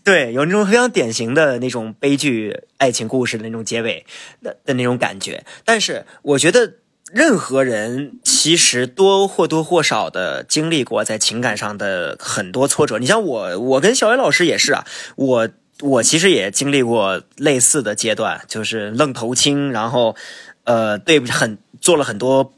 [0.06, 4.06] 对，有那种非常典型的那种悲剧爱情故事的那种结尾
[4.41, 5.43] 的的那种感觉。
[5.65, 6.76] 但是我觉得
[7.11, 12.98] 任何人其实多或多或少的经历过在情感上的很多挫折。
[12.98, 14.85] 你像我，我跟小伟老师也是啊，
[15.18, 15.49] 我
[15.81, 20.15] 我其实也经历过类似的阶段，就是愣头青，然后。
[20.64, 22.54] 呃，对，很做了很多，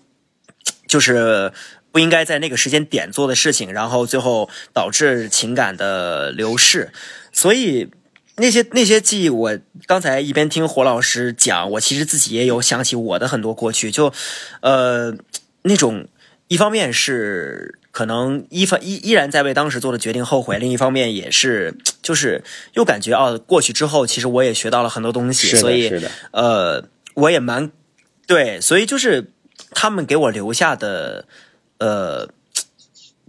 [0.87, 1.51] 就是
[1.91, 6.91] 不应该在那个时间点做的事情，然后最后导致情感的流逝。
[7.31, 7.89] 所以
[8.35, 14.11] 那些那些记忆，我刚才一边听胡老师讲，我其实自己也有想起我的很多过去，就
[14.61, 15.15] 呃
[15.61, 16.07] 那种
[16.49, 22.43] 一方面是可能一方依依然在为当时做的决定后悔，另一方面也是就是
[22.73, 25.89] 又感觉哦，过去之后其实我也学到了很多东西，所以
[26.31, 27.71] 呃我也蛮。
[28.25, 29.31] 对，所以就是
[29.71, 31.25] 他们给我留下的，
[31.77, 32.29] 呃，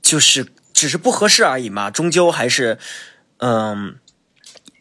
[0.00, 1.90] 就是只是不合适而已嘛。
[1.90, 2.78] 终究还是，
[3.38, 3.96] 嗯，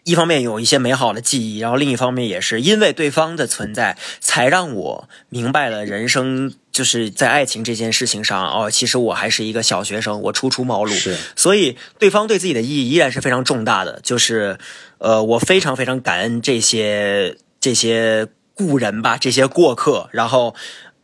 [0.03, 10.93] 一方面有一些美好的记忆，然后另一方面也是因为对方的存在，才让我明白了人生就是在爱情这件事情上哦，其实我还是一个小学生，我初出茅庐。
[10.93, 13.99] 是，所以对方对自己的意义依然是非常重大的。
[14.03, 14.59] 就是，
[14.99, 18.27] 呃，我非常非常感恩这些这些。
[18.55, 20.55] 故人吧，这些过客，然后，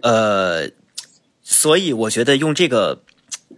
[0.01, 0.69] 呃，
[1.41, 3.01] 所以我觉得用这个，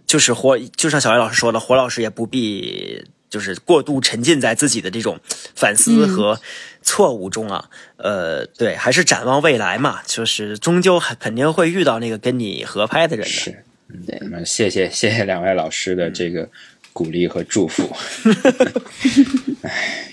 [0.06, 5.20] 就是活，就像小艾老师说的，活老师也不必就是过度沉浸在自己的这种
[5.54, 6.40] 反思和
[6.82, 7.68] 错误中啊。
[7.98, 13.30] 呃，对，还是展望未来嘛，就是终究还肯定会遇到那个跟你合拍的人的。
[13.30, 13.64] 是，
[14.06, 16.48] 对，那么谢谢 谢谢两位老师的这个
[16.94, 17.94] 鼓励和祝福。
[19.62, 20.08] 哎。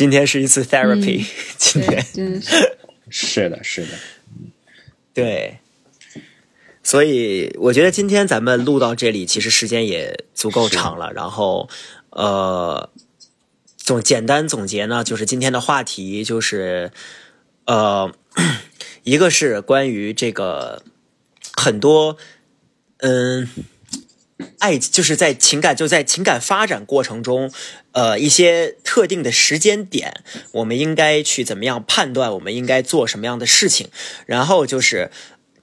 [0.00, 1.26] 今天是一次 therapy，、
[1.58, 2.70] 今天，真的是，
[3.10, 3.88] 是的，是的，
[5.12, 5.58] 对，
[6.82, 11.12] 所以我觉得今天咱们录到这里，其实时间也足够长了。
[11.12, 11.68] 然后，
[12.08, 12.88] 呃，
[13.76, 16.92] 总简单总结呢，就是今天的话题就是，
[17.66, 18.10] 呃，
[19.04, 20.82] 一个是关于这个
[21.52, 22.16] 很多，
[23.00, 23.46] 嗯。
[24.58, 27.50] 爱就是在情感就在情感发展过程中，
[27.92, 30.22] 呃，一些特定的时间点，
[30.52, 33.88] 我们应该去怎么样判断，我们应该做什么样的事情，
[34.26, 35.10] 然后就是，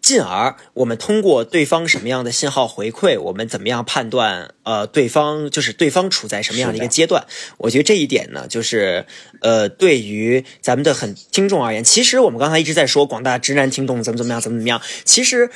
[0.01, 7.25] 进而我们通过对方什么样的信号回馈，我们怎么样判断，呃，对方就是对方处在什么样的一个阶段。
[7.57, 9.05] 我觉得这一点呢，就是
[9.41, 15.49] 呃，对于咱们的很听众而言，其实我们刚才一直在说广大直男听众怎么怎么样，怎么怎么样，其实。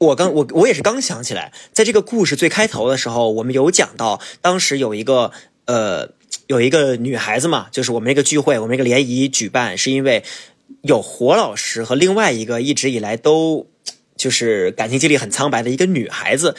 [0.00, 5.30] 我刚我我也是刚想起来，在这个故事最开头的时候，我们有讲到，当时有一个
[5.66, 6.08] 呃
[6.46, 10.24] 有一个女孩子嘛，就是我们那个聚会，我们那个联谊举办，是因为
[10.80, 13.66] 有火老师和另外一个一直以来都
[14.16, 16.56] 就是感情经历很苍白的一个女孩子，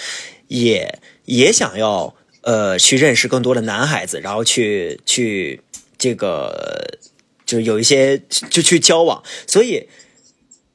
[0.47, 5.61] 也也想要呃去认识更多的男孩子，然后去去
[5.97, 6.99] 这个
[7.43, 9.89] 就是有一些就去交往，所以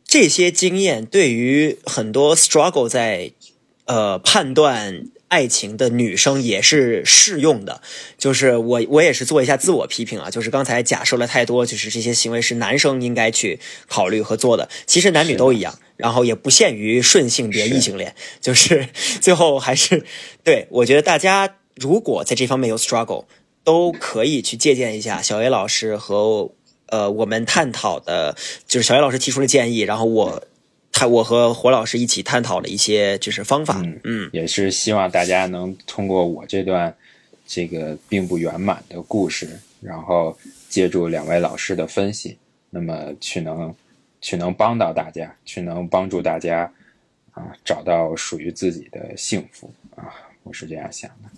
[0.07, 3.33] 这些经验对于很多 struggle 在
[3.87, 7.83] 呃判断爱情的女生也是适用的。
[8.17, 13.59] 就是我我也是做一下自我批评啊，就是刚才假设了太多，就是这些行为是男生应该去
[13.89, 18.89] 考虑和做的，其实男女都一样，然后也不限于顺性别异性恋，就是
[19.21, 20.05] 最后还是
[20.45, 23.25] 对我觉得大家如果在这方面有 struggle，
[23.65, 26.53] 都可以去借鉴一下小 A 老师和
[26.87, 28.37] 呃我们探讨的，
[28.67, 30.47] 就是小叶老师提出了建议，然后我
[30.93, 36.95] 他我和火老师一起探讨了一些就是方法，嗯嗯也是希望大家能通过我这段
[37.47, 40.37] 这个并不圆满的故事，然后
[40.69, 42.39] 借助两位老师的分析，
[42.71, 43.75] 那么去能
[44.21, 46.71] 去能帮到大家，去能帮助大家
[47.33, 50.11] 啊找到属于自己的幸福啊，
[50.45, 51.29] 我是这样想的。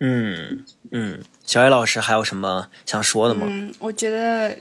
[0.00, 3.46] 嗯嗯，小野老师还有什么想说的吗？
[3.48, 4.56] 嗯，我觉得，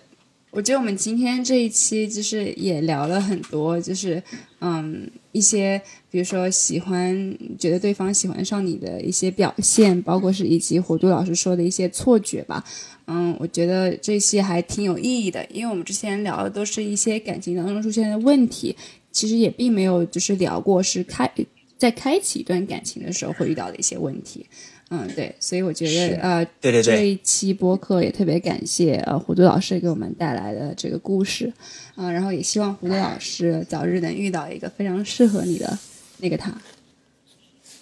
[0.52, 4.22] 我觉得我们今天这一期就是也聊了很多，就是
[4.60, 12.64] 嗯一些，比如说喜欢，觉得对方喜欢上你的一些表现，包括是以及火度老师说的一些错觉吧。
[13.08, 18.76] 嗯，我觉得这些还挺有意义的，因为我们之前聊的都是一些感情当中出现的问题，
[19.12, 21.32] 其实也并没有就是聊过是开
[21.78, 24.46] 在开启一段感情的时候会遇到的一些问题。
[24.90, 31.54] 嗯，对，所以我觉得呃，对对对，这一期播客也特别感谢呃胡杜老师给我们带来的这个故事，
[31.96, 35.78] 嗯、然后也希望胡杜老师早日能遇到一个非常适合你的
[36.18, 36.50] 那个他。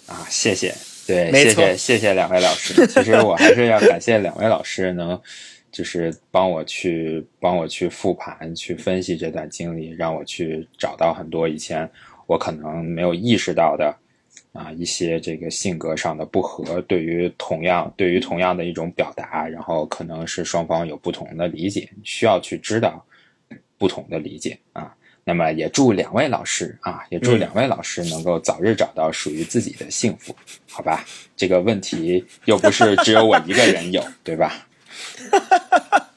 [0.06, 0.74] 啊，谢谢，
[1.06, 2.86] 对，谢谢谢谢两位老师。
[2.86, 5.18] 其实我还是要感谢两位老师能，
[5.72, 11.90] 就是帮我去帮我去复盘、去分析这段经历，让我去找到很多以前
[12.26, 13.94] 我可能没有意识到的
[14.58, 23.04] 啊一些这个性格上的不合，对于同样对于同样的一种表达，然后可能是双方有不同的理解，需要去知道
[23.78, 24.92] 不同的理解啊。
[25.22, 30.34] 那么也祝两位老师啊，也祝嗯两位老师能够早日找到属于自己的幸福，
[30.70, 31.04] 好吧？
[31.36, 34.66] 这个问题又不是只有我一个人有，对吧？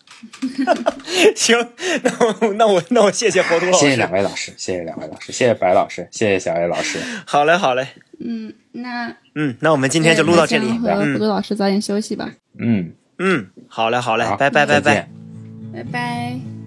[1.36, 1.58] 行，
[2.04, 7.00] 那我那我那我谢谢侯东老师，谢谢两位老师，谢谢两位老师，谢谢白老师，谢谢小 A 老师。
[7.26, 7.88] 好嘞好嘞，
[8.24, 15.08] 嗯，那嗯，那我们今天就录到这里，那这样和胡嗯杜老师早点休息吧，嗯，嗯，好嘞好嘞，好，拜拜拜拜。
[15.74, 16.61] 拜拜。